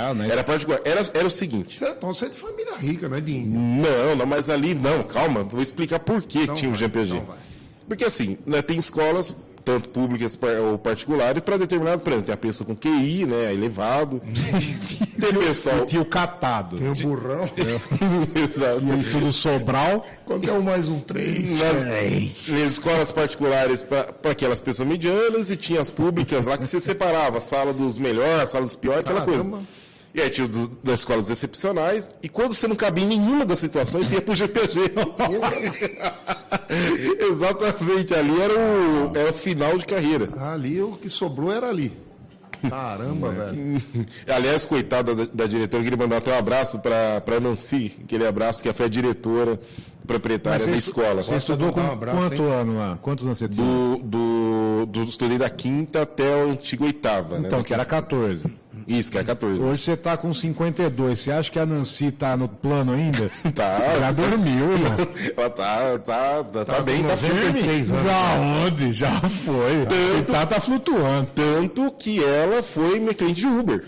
[0.10, 0.30] É, né?
[0.32, 0.80] era particular.
[0.86, 1.78] Era, era o seguinte.
[1.80, 3.60] Você- Então você é de família rica, não é de índio.
[3.60, 7.16] Não, não, mas ali, não, calma, vou explicar por que tinha o vai, GPG.
[7.16, 7.38] então vai.
[7.88, 10.38] Porque assim, né, tem escolas, tanto públicas
[10.72, 14.22] ou particulares, para determinado, exemplo, tem a pessoa com QI, né, elevado.
[15.20, 15.82] tem pessoal.
[15.84, 16.78] O tio catado.
[16.78, 17.50] Tem o burrão.
[18.36, 18.84] Exato.
[18.86, 20.06] E eles tudo Sobral.
[20.26, 21.60] Quanto é um mais um três?
[21.60, 21.84] Nas,
[22.50, 27.38] nas escolas particulares para aquelas pessoas medianas e tinha as públicas lá que você separava,
[27.38, 29.58] a sala dos melhores, a sala dos piores, aquela Caramba.
[29.58, 29.66] coisa.
[30.16, 33.44] E aí tinha o do- das escolas excepcionais, e quando você não cabia em nenhuma
[33.46, 34.92] das situações, você ia pro GPG.
[37.20, 40.30] Exatamente, ali era o, era o final de carreira.
[40.38, 41.92] Ali o que sobrou era ali.
[42.70, 43.82] Caramba, velho.
[44.28, 48.26] Aliás, coitada da, da diretora, eu queria mandar até um abraço para a Nancy, aquele
[48.26, 49.60] abraço que foi a diretora
[50.06, 51.24] proprietária da escola.
[51.24, 52.98] Você estudou com um abraço, quanto ano lá?
[53.02, 53.66] Quantos anos você tinha?
[53.66, 57.48] Do, do, do estudei da quinta até a antiga oitava, né?
[57.48, 58.46] Então, que era 14.
[58.88, 59.62] Isso, que é 14.
[59.62, 61.20] Hoje você tá com 52.
[61.20, 63.32] Você acha que a Nancy tá no plano ainda?
[63.54, 63.80] Tá.
[64.00, 64.98] Já dormiu, irmão.
[65.38, 67.38] Ela tá, tá, tá, tá bem, tá firme.
[67.62, 68.04] 93 anos.
[68.04, 68.34] Já
[68.66, 68.94] onde?
[68.94, 69.86] Já foi.
[69.86, 71.30] Você tá, tá flutuando.
[71.36, 73.86] Tanto que ela foi minha cliente de Uber.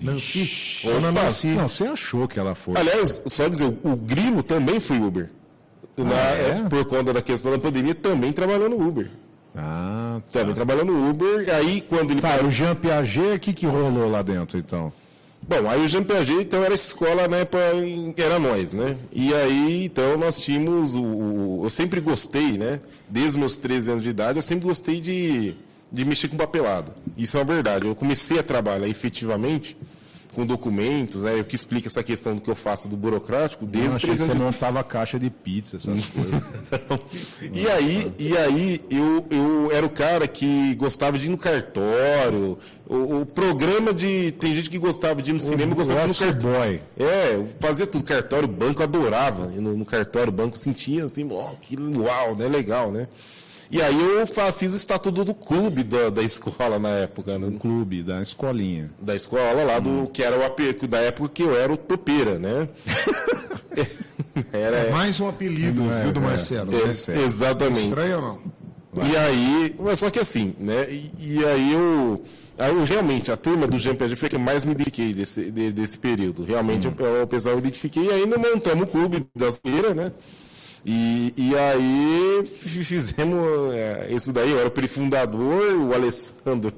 [0.00, 0.80] Nancy.
[0.84, 1.48] Dona Nancy.
[1.48, 2.74] Não, você achou que ela foi.
[2.76, 5.30] Aliás, só dizer, o Grilo também foi Uber.
[5.96, 6.62] Na- é?
[6.68, 9.10] Por conta da questão da pandemia, também trabalhou no Uber.
[9.56, 10.40] Ah, tá.
[10.40, 11.46] Também trabalhou no Uber.
[11.54, 14.92] Aí, quando ele Tá, o Jean Piaget, o que que rolou lá dentro, então?
[15.48, 17.60] Bom, aí o Jean Piaget, então, era escola, né, pra,
[18.16, 18.96] era nós, né?
[19.12, 22.80] E aí, então, nós tínhamos o, o- Eu sempre gostei, né?
[23.08, 25.54] Desde os meus 13 anos de idade, eu sempre gostei de,
[25.90, 26.92] de mexer com papelada.
[27.16, 27.86] Isso é uma verdade.
[27.86, 29.76] Eu comecei a trabalhar efetivamente
[30.36, 31.40] com documentos, né?
[31.40, 34.10] O que explica essa questão do que eu faço do burocrático Eu desde os achei
[34.10, 36.42] que 13 você montava caixa de pizza, essas coisas.
[37.54, 42.58] e aí, e aí eu, eu era o cara que gostava de ir no cartório.
[42.86, 44.32] O, o programa de.
[44.32, 46.58] Tem gente que gostava de ir no cinema e gostava de ir no cartório.
[46.58, 47.08] boy.
[47.08, 49.46] É, eu fazia tudo, cartório, banco, adorava.
[49.46, 52.46] No, no cartório, banco, sentia assim, ó, que uau, né?
[52.46, 53.08] Legal, né?
[53.70, 57.52] E aí eu fiz o estatuto do clube da, da escola na época, né?
[57.58, 58.90] Clube, da escolinha.
[59.00, 62.38] Da escola lá, do, que era o AP, da época que eu era o topeira,
[62.38, 62.68] né?
[64.52, 66.74] era, Mais um apelido, viu, do Marcelo.
[66.74, 67.80] é, Você- exatamente.
[67.88, 69.06] Estranho ou não?
[69.06, 70.86] E aí, mas só que assim, né?
[70.90, 72.22] E, e aí eu.
[72.58, 75.50] Aí eu realmente, a turma do GMPG foi a que eu mais me dediquei desse,
[75.50, 76.42] de- desse período.
[76.42, 80.10] Realmente eu, o pessoal eu identifiquei e aí montamos o clube das feiras, né?
[80.88, 86.72] E, e aí fizemos é, isso daí, eu era o prefundador, o Alessandro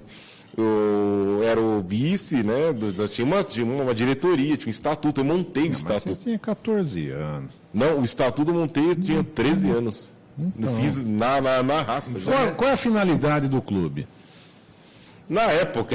[0.56, 2.74] o- era o vice, né?
[3.12, 6.22] tinha, uma, tinha uma diretoria, tinha um estatuto, eu montei o Mas você estatuto.
[6.24, 7.50] tinha 14 anos.
[7.72, 10.12] Não, o estatuto eu montei, eu tinha 13 anos.
[10.60, 12.18] Eu fiz na, na, na raça.
[12.20, 14.06] Qual, qual é a finalidade do clube?
[15.28, 15.94] Na época,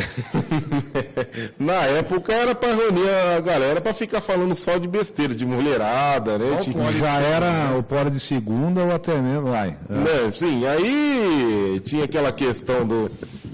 [1.57, 6.37] na época era para reunir a galera para ficar falando só de besteira, de mulherada,
[6.37, 6.57] né?
[6.61, 9.69] Tipo, Já era o pora de segunda ou até mesmo, vai.
[9.89, 13.09] né, Sim, aí tinha aquela questão do,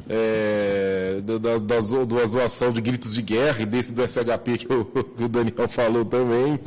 [0.09, 4.73] é, do- da, da, da zoação de gritos de guerra e desse do SHP que
[4.73, 4.83] o,
[5.15, 6.59] que o Daniel falou também.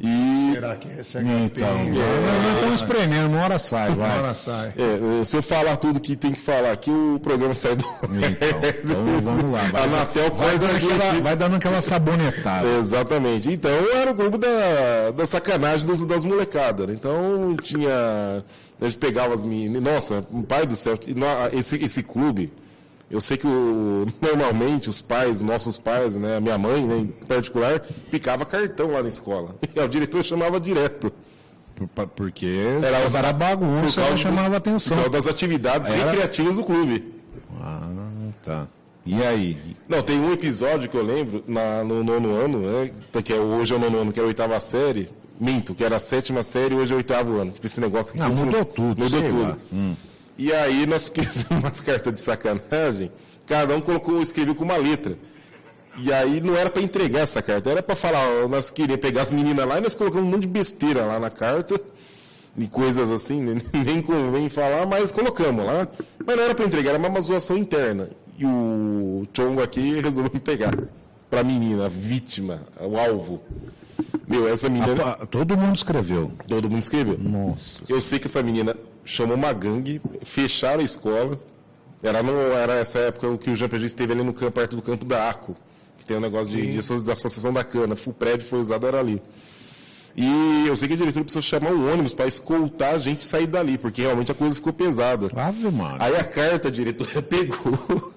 [0.00, 4.10] E Será que esse é Então, nós estamos espremendo, uma hora sai, vai.
[4.10, 4.74] Agora sai.
[4.76, 7.84] é, se eu falar tudo que tem que falar aqui, o programa sai do.
[8.02, 9.62] Então, vamos, vamos lá.
[9.70, 10.92] Vai, A Anatel vai, dando aqui.
[10.92, 12.68] aquela, vai dando aquela sabonetada.
[12.78, 13.50] Exatamente.
[13.50, 16.86] Então era o grupo da, da sacanagem dos, das molecadas.
[16.88, 16.92] né?
[16.92, 18.44] Então tinha.
[18.80, 19.80] A gente pegava as meninas.
[19.82, 20.98] Nossa, pai do céu.
[21.52, 22.52] Esse, esse clube,
[23.14, 27.06] eu sei que o- normalmente os pais, nossos pais, né, a minha mãe, né, em
[27.06, 29.54] particular, picava cartão lá na escola.
[29.74, 31.12] E o diretor chamava direto.
[31.94, 32.46] Por- Porque
[32.82, 34.96] Era os- era Por bagunça, causa que do- chamava atenção.
[35.02, 37.14] Por das atividades Era- recreativas do clube.
[37.60, 37.88] Ah,
[38.44, 38.66] tá.
[39.06, 39.56] E aí?
[39.88, 42.90] Não, tem um episódio que eu lembro na- no nono ano, né?
[43.22, 45.10] Que é, hoje é o nono ano, que é a oitava série.
[45.38, 47.50] Minto, que era a sétima série, hoje é o oitavo ano.
[47.52, 48.22] Que tem esse negócio aqui.
[48.22, 49.56] Ah, que mudou tudo, Mudou tudo.
[49.72, 49.94] Hum.
[50.36, 53.10] E aí nós fizemos umas cartas de sacanagem,
[53.46, 55.16] cada um colocou, escreveu com uma letra.
[55.96, 59.22] E aí não era para entregar essa carta, era para falar, ó, nós queríamos pegar
[59.22, 61.80] as meninas lá e nós colocamos um monte de besteira lá na carta.
[62.56, 63.60] E coisas assim, né?
[63.84, 65.88] nem convém falar, mas colocamos lá.
[66.24, 68.10] Mas não era para entregar, era uma zoação interna.
[68.38, 70.76] E o Chongo aqui resolveu pegar
[71.30, 73.40] pra menina, a vítima, o alvo.
[74.26, 74.94] Meu, essa menina.
[75.04, 76.32] Ah, todo mundo escreveu.
[76.48, 77.18] Todo mundo escreveu.
[77.18, 77.82] Nossa.
[77.88, 81.38] Eu sei que essa menina chamou uma gangue, fecharam a escola.
[82.02, 84.82] Era, no, era essa época que o Jean Piaget esteve ali no campo, perto do
[84.82, 85.56] campo da ACO,
[85.98, 87.96] que tem um negócio de, de da Associação da Cana.
[88.06, 89.22] O prédio foi usado, era ali.
[90.16, 93.46] E eu sei que a diretora precisou chamar um ônibus para escoltar a gente sair
[93.46, 95.28] dali, porque realmente a coisa ficou pesada.
[95.34, 95.96] Ave, mano.
[95.98, 98.14] Aí a carta a diretora pegou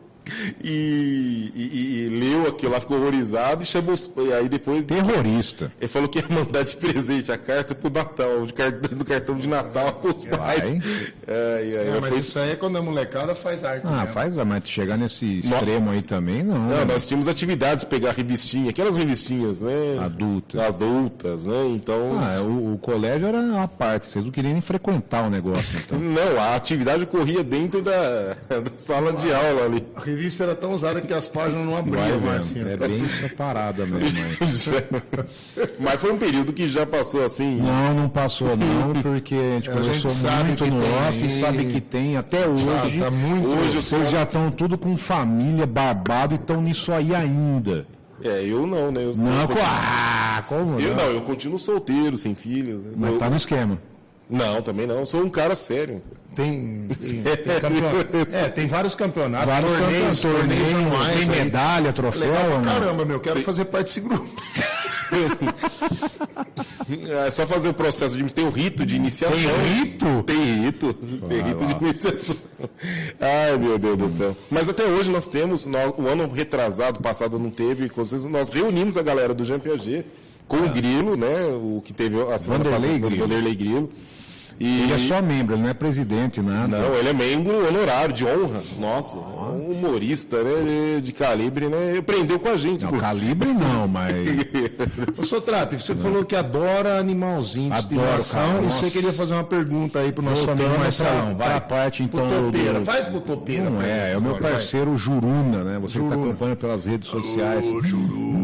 [0.63, 3.93] e, e- e leu aquilo lá, ficou horrorizado e chamou.
[3.93, 4.85] os- e aí depois.
[4.85, 5.71] Terrorista.
[5.79, 9.37] Ele falou que ia mandar de presente a carta pro Natal, de cartão, do cartão
[9.37, 10.59] de Natal pros pais.
[10.61, 10.81] Vai.
[11.27, 13.85] Ai, ai, É, mas mas foi- isso aí é quando a molecada faz arte.
[13.85, 14.07] Ah, mesmo.
[14.13, 16.57] faz, mas chegar nesse extremo aí também, não.
[16.67, 19.97] Não, nós tínhamos atividades, pegar revistinha, aquelas revistinhas, né?
[20.03, 20.61] Adultas.
[20.61, 21.67] Adultas, né?
[21.69, 22.17] Então.
[22.19, 25.97] Ah, o, o colégio era uma parte, vocês não queriam nem frequentar o negócio, então.
[26.17, 29.85] Não, a atividade ocorria dentro da, da sala de aula ali.
[30.17, 32.63] A revista era tão usada que as páginas não abriam mais assim.
[32.63, 32.87] vendo, é né?
[32.97, 34.37] bem essa parada mesmo aí.
[35.79, 37.57] Mas foi um período que já passou assim.
[37.57, 40.11] Não, não passou não, porque a gente conversou
[40.43, 41.07] muito que no tem.
[41.07, 42.65] off, sabe que tem até hoje.
[42.65, 47.13] Tá, tá muito- hoje vocês já estão tudo com família, barbado e estão nisso aí
[47.13, 47.85] ainda.
[48.23, 49.03] É, eu não, né?
[49.03, 50.95] Eu, Não, eu, co- continuo- ah, como eu não?
[50.95, 52.79] não, eu continuo solteiro, sem filhos.
[52.83, 52.91] né?
[52.97, 53.77] Mas Eu- tá no esquema.
[54.29, 55.05] Não, também não.
[55.05, 56.01] Sou um cara sério.
[56.35, 58.07] Tem, tem, tem campeonato.
[58.31, 61.17] É, tem vários campeonatos, Vários torneios, torneios torneio, anuais.
[61.17, 62.63] tem medalha, troféu Legal não?
[62.63, 63.19] caramba, meu.
[63.19, 64.27] Quero fazer parte desse grupo.
[67.25, 68.33] É só fazer o processo de.
[68.33, 69.37] Tem o rito de iniciação.
[69.37, 70.23] Tem rito?
[70.23, 70.93] Tem rito.
[70.93, 72.35] Tem rito de iniciação.
[73.19, 74.35] Ai, meu Deus do céu.
[74.49, 77.89] Mas até hoje nós temos, nós- o ano retrasado, passado não teve,
[78.29, 80.05] nós reunimos a galera do Jean Piaget
[80.47, 81.45] com o Grilo, né?
[81.55, 82.63] O que teve a semana.
[82.65, 83.21] Vanderlei passada, Grilo.
[83.27, 83.89] Vanderlei Grilo.
[84.59, 86.79] E, Ele é só membro, ele não é presidente, nada.
[86.79, 88.61] Não, ele é membro honorário, de honra.
[88.79, 90.99] Nossa, um humorista, né?
[90.99, 91.89] De calibre, né?
[91.91, 92.83] Ele Aprendeu com a gente.
[92.83, 94.15] Não, calibre não, mas.
[95.15, 99.35] Ô, Sotrate, você falou que adora animalzinho de Adoro, estimação cara, e você queria fazer
[99.35, 101.35] uma pergunta aí pro nosso amigo pra- Marcelão.
[101.35, 101.61] pra Vai.
[101.61, 102.79] parte, então, do- topeira.
[102.79, 103.69] do- Faz pro topeira.
[103.69, 104.51] Não pra é, é o meu agora, vai.
[104.53, 105.77] parceiro Juruna, né?
[105.79, 107.71] Você que está acompanhando pelas redes sociais.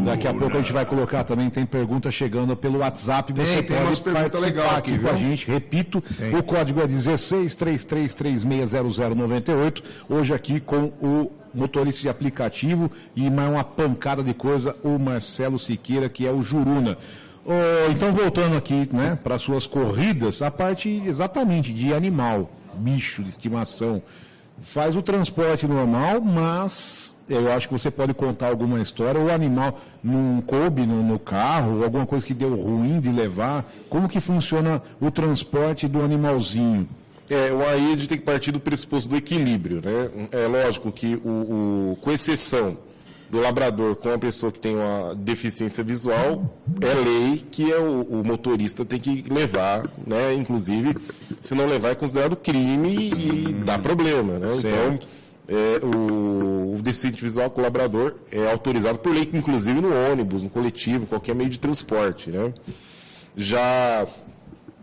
[0.06, 3.34] Daqui a pouco a gente vai colocar também, tem pergunta chegando pelo WhatsApp.
[3.34, 5.48] Você Tem, tem pode umas perguntas participar legais aqui aqui, com a gente.
[5.50, 6.03] Repito,
[6.38, 9.82] o código é 1633360098.
[10.10, 15.60] Hoje aqui com o motorista de aplicativo e mais uma pancada de coisa, o Marcelo
[15.60, 16.98] Siqueira, que é o Juruna.
[17.46, 23.30] Ô, então, voltando aqui né, para suas corridas, a parte exatamente de animal, bicho de
[23.30, 24.02] estimação.
[24.62, 29.20] Faz o transporte normal, mas eu acho que você pode contar alguma história.
[29.20, 33.66] O animal não coube no, no carro, alguma coisa que deu ruim de levar.
[33.90, 36.88] Como que funciona o transporte do animalzinho?
[37.30, 40.10] É, o aí a gente tem que partir do pressuposto do equilíbrio, né?
[40.32, 41.30] É lógico que, o,
[41.94, 42.78] o- com exceção
[43.32, 48.02] do labrador com a pessoa que tem uma deficiência visual, é lei que é o,
[48.02, 50.36] o motorista tem que levar, né?
[50.36, 50.96] Inclusive,
[51.40, 54.50] se não levar é considerado crime e dá problema, né?
[54.60, 55.00] Então,
[55.48, 61.06] é, o, o deficiente visual labrador é autorizado por lei, inclusive no ônibus, no coletivo,
[61.06, 62.54] qualquer meio de transporte, né?
[63.36, 64.08] Já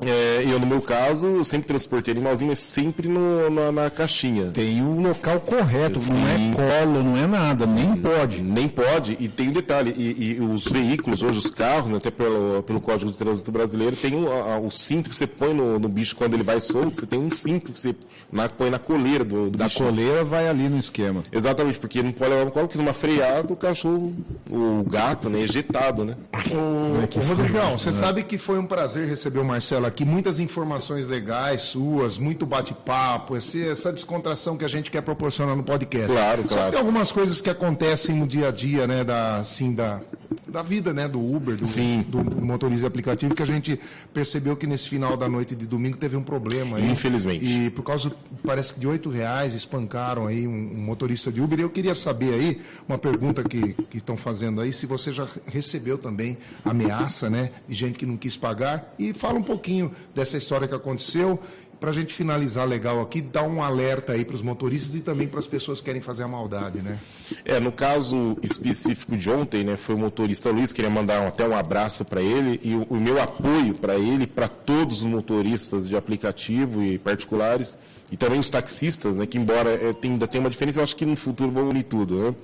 [0.00, 4.50] é, eu, no meu caso, eu sempre transportei animalzinho, mas sempre no- na, na caixinha.
[4.52, 6.52] Tem o local correto, não é Sim.
[6.54, 8.40] colo, não é nada, nem pode.
[8.42, 12.10] Nem pode, e tem um detalhe, e, e os veículos, hoje os carros, né, até
[12.10, 15.78] pelo, pelo Código de Trânsito Brasileiro, tem o, a- o cinto que você põe no,
[15.78, 17.94] no bicho quando ele vai solto, você tem um cinto que você
[18.32, 19.82] na- põe na coleira do, do Da bicho.
[19.84, 21.22] coleira vai ali no esquema.
[21.30, 24.12] Exatamente, porque não pode levar no colo, porque numa freada o cachorro,
[24.50, 26.14] o gato, né, ejetado, né?
[26.52, 29.89] Ô, Rodrigão, você sabe que foi um prazer receber o Marcelo aqui.
[30.04, 36.12] Muitas informações legais suas, muito bate-papo, essa descontração que a gente quer proporcionar no podcast.
[36.12, 36.70] Claro, Só claro.
[36.70, 40.00] tem algumas coisas que acontecem no dia a dia, né, da, assim, da,
[40.46, 42.04] da vida, né, do Uber, do, Sim.
[42.08, 43.78] do motorista aplicativo, que a gente
[44.12, 46.90] percebeu que nesse final da noite de domingo teve um problema aí.
[46.90, 47.44] Infelizmente.
[47.44, 48.12] E por causa,
[48.44, 51.58] parece que de oito reais, espancaram aí um, um motorista de Uber.
[51.58, 55.26] E eu queria saber aí, uma pergunta que que estão fazendo aí, se você já
[55.46, 58.94] recebeu também ameaça, né, de gente que não quis pagar.
[58.98, 59.79] E fala um pouquinho
[60.14, 61.38] dessa história que aconteceu,
[61.78, 65.26] para a gente finalizar legal aqui, dar um alerta aí para os motoristas e também
[65.26, 66.98] para as pessoas que querem fazer a maldade, né?
[67.42, 71.56] É, no caso específico de ontem, né, foi o motorista Luiz, queria mandar até um
[71.56, 75.96] abraço para ele e o, o meu apoio para ele, para todos os motoristas de
[75.96, 77.78] aplicativo e particulares
[78.12, 80.94] e também os taxistas, né, que embora é, tem- ainda tem uma diferença, eu acho
[80.96, 82.34] que no futuro vão unir tudo, né?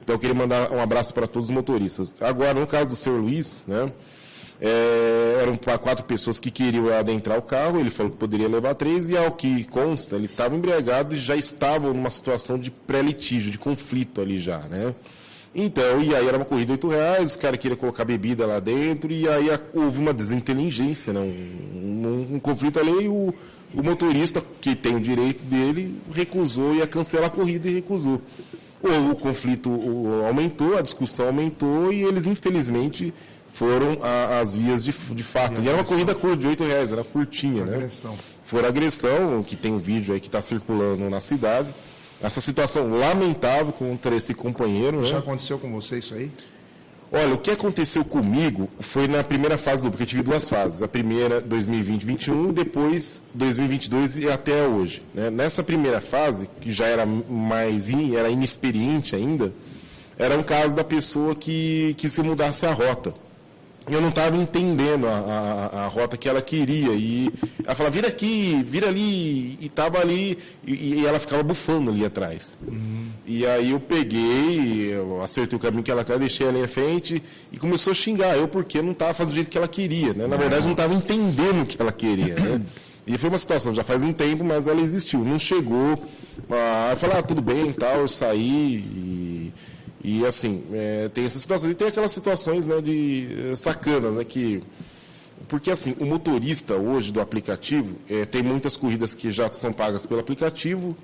[0.00, 2.14] Então eu queria mandar um abraço para todos os motoristas.
[2.20, 3.90] Agora, no caso do senhor Luiz, né,
[4.60, 9.08] é, eram quatro pessoas que queriam adentrar o carro, ele falou que poderia levar três,
[9.08, 13.58] e ao que consta, ele estava embriagado e já estavam numa situação de pré-litígio, de
[13.58, 14.94] conflito ali já, né?
[15.58, 18.60] Então, e aí era uma corrida de 8 reais, os caras queriam colocar bebida lá
[18.60, 21.20] dentro, e aí houve uma desinteligência, né?
[21.20, 21.24] um,
[22.32, 23.32] um- um conflito ali, e o,
[23.74, 28.20] o motorista, que tem o direito dele, recusou, ia cancelar a corrida e recusou.
[28.82, 29.70] O, o conflito
[30.26, 33.14] aumentou, a discussão aumentou, e eles, infelizmente,
[33.56, 35.60] foram a- as vias de, de fato.
[35.62, 37.74] E era uma corrida curta, de 8 reais, era curtinha, né?
[37.76, 38.14] Agressão.
[38.44, 41.68] Foram agressão, que tem um vídeo aí que está circulando na cidade.
[42.22, 45.06] Essa situação lamentável contra esse companheiro, né?
[45.06, 46.30] Já aconteceu com você isso aí?
[47.12, 50.82] Olha, o que aconteceu comigo foi na primeira fase do, porque eu tive duas fases.
[50.82, 55.02] A primeira, 2020-21, e depois 2022 e até hoje.
[55.14, 55.30] né?
[55.30, 59.52] Nessa primeira fase, que já era mais in, era inexperiente ainda,
[60.18, 63.14] era um caso da pessoa que que eu mudasse a rota.
[63.88, 66.92] Eu não estava entendendo a, a- a rota que ela queria.
[66.92, 67.30] E
[67.64, 69.56] ela falava, vira aqui, vira ali.
[69.60, 72.56] E estava ali, e, e ela ficava bufando ali atrás.
[73.24, 77.22] E aí eu peguei, eu acertei o caminho que ela queria, deixei ela em frente
[77.52, 80.12] e começou a xingar eu porque não estava fazendo do jeito que ela queria.
[80.14, 80.26] Né?
[80.26, 82.34] Na verdade, não estava entendendo o que ela queria.
[82.34, 82.60] Né?
[83.08, 85.20] E foi uma situação, já faz um tempo, mas ela existiu.
[85.24, 85.94] Não chegou.
[86.50, 88.40] Ah, eu falei, ah, tudo bem, tal, eu saí
[88.84, 89.25] e.
[90.08, 91.72] E assim, é, tem essas situações.
[91.72, 94.22] E tem aquelas situações né, de eh, sacanas, né?
[94.22, 94.62] Que,
[95.48, 100.06] porque assim, o motorista hoje do aplicativo, eh, tem muitas corridas que já são pagas
[100.06, 100.96] pelo aplicativo,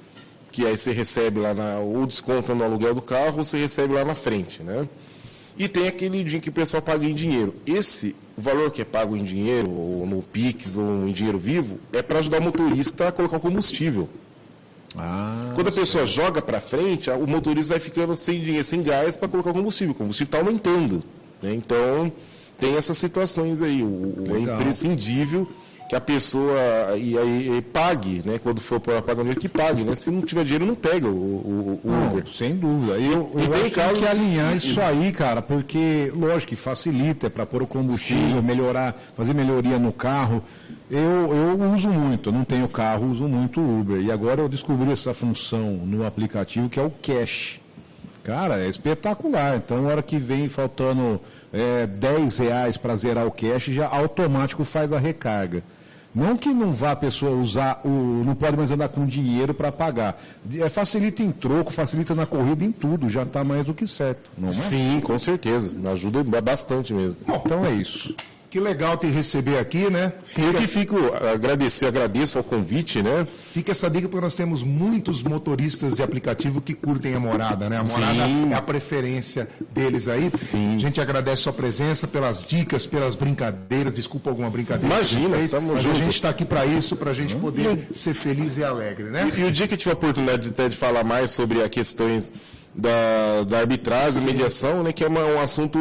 [0.53, 1.81] que aí você recebe lá na.
[1.81, 4.89] ou desconta no aluguel do carro, ou você recebe lá na frente, né?
[5.59, 7.57] E tem aquele dia que o pessoal paga em dinheiro.
[7.67, 12.03] Esse, valor que é pago em dinheiro, ou no Pix, ou em dinheiro vivo, é
[12.03, 14.09] para ajudar o motorista a colocar o combustível.
[14.97, 19.17] Ah, Quando a pessoa joga para frente, o motorista vai ficando sem dinheiro, sem gás
[19.17, 19.93] para colocar o combustível.
[19.93, 21.03] O combustível está aumentando.
[21.43, 21.55] né?
[21.55, 22.13] Então,
[22.61, 23.83] tem essas situações aí.
[23.83, 25.49] O, é imprescindível
[25.89, 26.57] que a pessoa
[26.97, 28.39] e, aí, e pague, né?
[28.43, 29.85] Quando for para pagamento, que pague.
[29.85, 29.95] Né?
[29.95, 32.25] Se não tiver dinheiro, não pega o, o, o Não, Uber.
[32.35, 32.93] sem dúvida.
[32.99, 37.45] Eu, E eu tem acho que alinhar isso aí, cara, porque, lógico que facilita, para
[37.45, 40.43] pôr o combustível, melhorar, fazer melhoria no carro.
[40.93, 43.99] Eu, eu uso muito, eu não tenho carro, uso muito o Uber.
[43.99, 47.59] E agora eu descobri essa função no aplicativo que é o cash.
[48.23, 49.57] Cara, é espetacular.
[49.57, 51.19] Então, na hora que vem faltando
[51.51, 55.65] é, 10 reais para zerar o cash, já automático faz a recarga.
[56.15, 59.73] Não que não vá a pessoa usar, o, não pode mais andar com dinheiro para
[59.73, 60.23] pagar.
[60.55, 63.09] É, facilita em troco, facilita na corrida, em tudo.
[63.09, 64.31] Já está mais do que certo.
[64.37, 64.53] Não é?
[64.53, 65.75] Sim, com certeza.
[65.91, 67.19] Ajuda bastante mesmo.
[67.27, 68.15] Então é isso.
[68.53, 70.13] Que legal te receber aqui, né?
[70.37, 73.27] Eu que fico agradecer, agradeço ao convite, né?
[73.51, 77.79] Fica essa dica porque nós temos muitos motoristas de aplicativo que curtem a morada, né?
[77.79, 78.53] A morada Sim.
[78.53, 80.31] é a preferência deles aí.
[80.39, 80.77] Sim.
[80.77, 83.95] A gente agradece sua presença pelas dicas, pelas brincadeiras.
[83.95, 84.97] Desculpa alguma brincadeira.
[84.97, 85.97] Imagina, fez, mas a junto.
[85.97, 89.31] gente está aqui para isso, para a gente poder ser feliz e alegre, né?
[89.35, 91.63] E, e o dia que eu tive a oportunidade de, até de falar mais sobre
[91.63, 92.35] as questões
[92.75, 95.79] da, da arbitragem, da mediação, né, que é uma- um assunto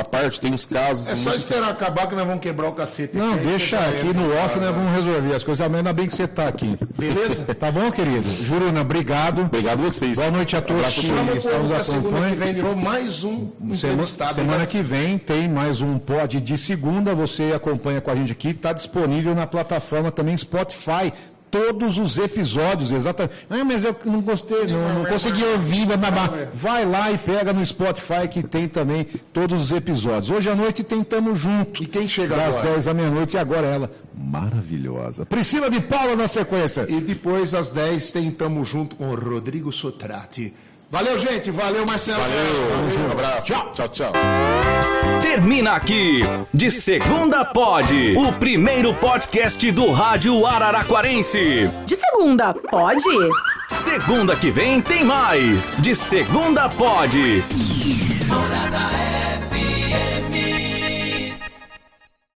[0.00, 1.08] à parte, tem uns casos.
[1.08, 3.16] É só muito- esperar acabar que nós vamos quebrar o cacete.
[3.16, 5.66] Não, deixa aqui no off, nós vamos resolver as coisas.
[5.68, 6.76] Mas ainda bem que você está aqui.
[6.98, 7.44] Beleza?
[7.54, 8.28] Tá bom, querido?
[8.28, 9.42] Juruna, obrigado.
[9.42, 10.18] Obrigado a vocês.
[10.18, 11.26] Boa noite a todos Abraço que a todos.
[11.28, 14.66] Vamos estão pôr nos pra segunda que vem, virou mais um Semana, semana né?
[14.66, 17.14] que vem tem mais um pod de segunda.
[17.14, 18.48] Você acompanha com a gente aqui.
[18.48, 21.12] Está disponível na plataforma também Spotify.
[21.54, 23.46] Todos os episódios, exatamente.
[23.48, 25.86] Ah, mas eu não gostei, não, não consegui ouvir.
[25.86, 26.30] blá, blá, blá.
[26.52, 30.32] Vai lá e pega no Spotify que tem também todos os episódios.
[30.32, 31.80] Hoje à noite tem Tamo Junto.
[31.80, 32.72] E quem chega Das agora?
[32.72, 35.24] 10 à meia-noite e agora ela, maravilhosa.
[35.24, 36.86] Priscila de Paula na sequência.
[36.88, 40.52] E depois, às 10, tem Tamo Junto com o Rodrigo Sotrati.
[40.94, 41.50] Valeu, gente.
[41.50, 42.20] Valeu, Marcelo.
[42.22, 43.52] Valeu, um abraço.
[43.72, 44.12] Tchau, tchau.
[45.20, 46.22] Termina aqui,
[46.52, 51.68] de segunda pode, o primeiro podcast do rádio Araraquarense.
[51.84, 53.02] De segunda, pode?
[53.66, 57.42] Segunda que vem tem mais, de segunda pode.
[58.28, 59.13] Morada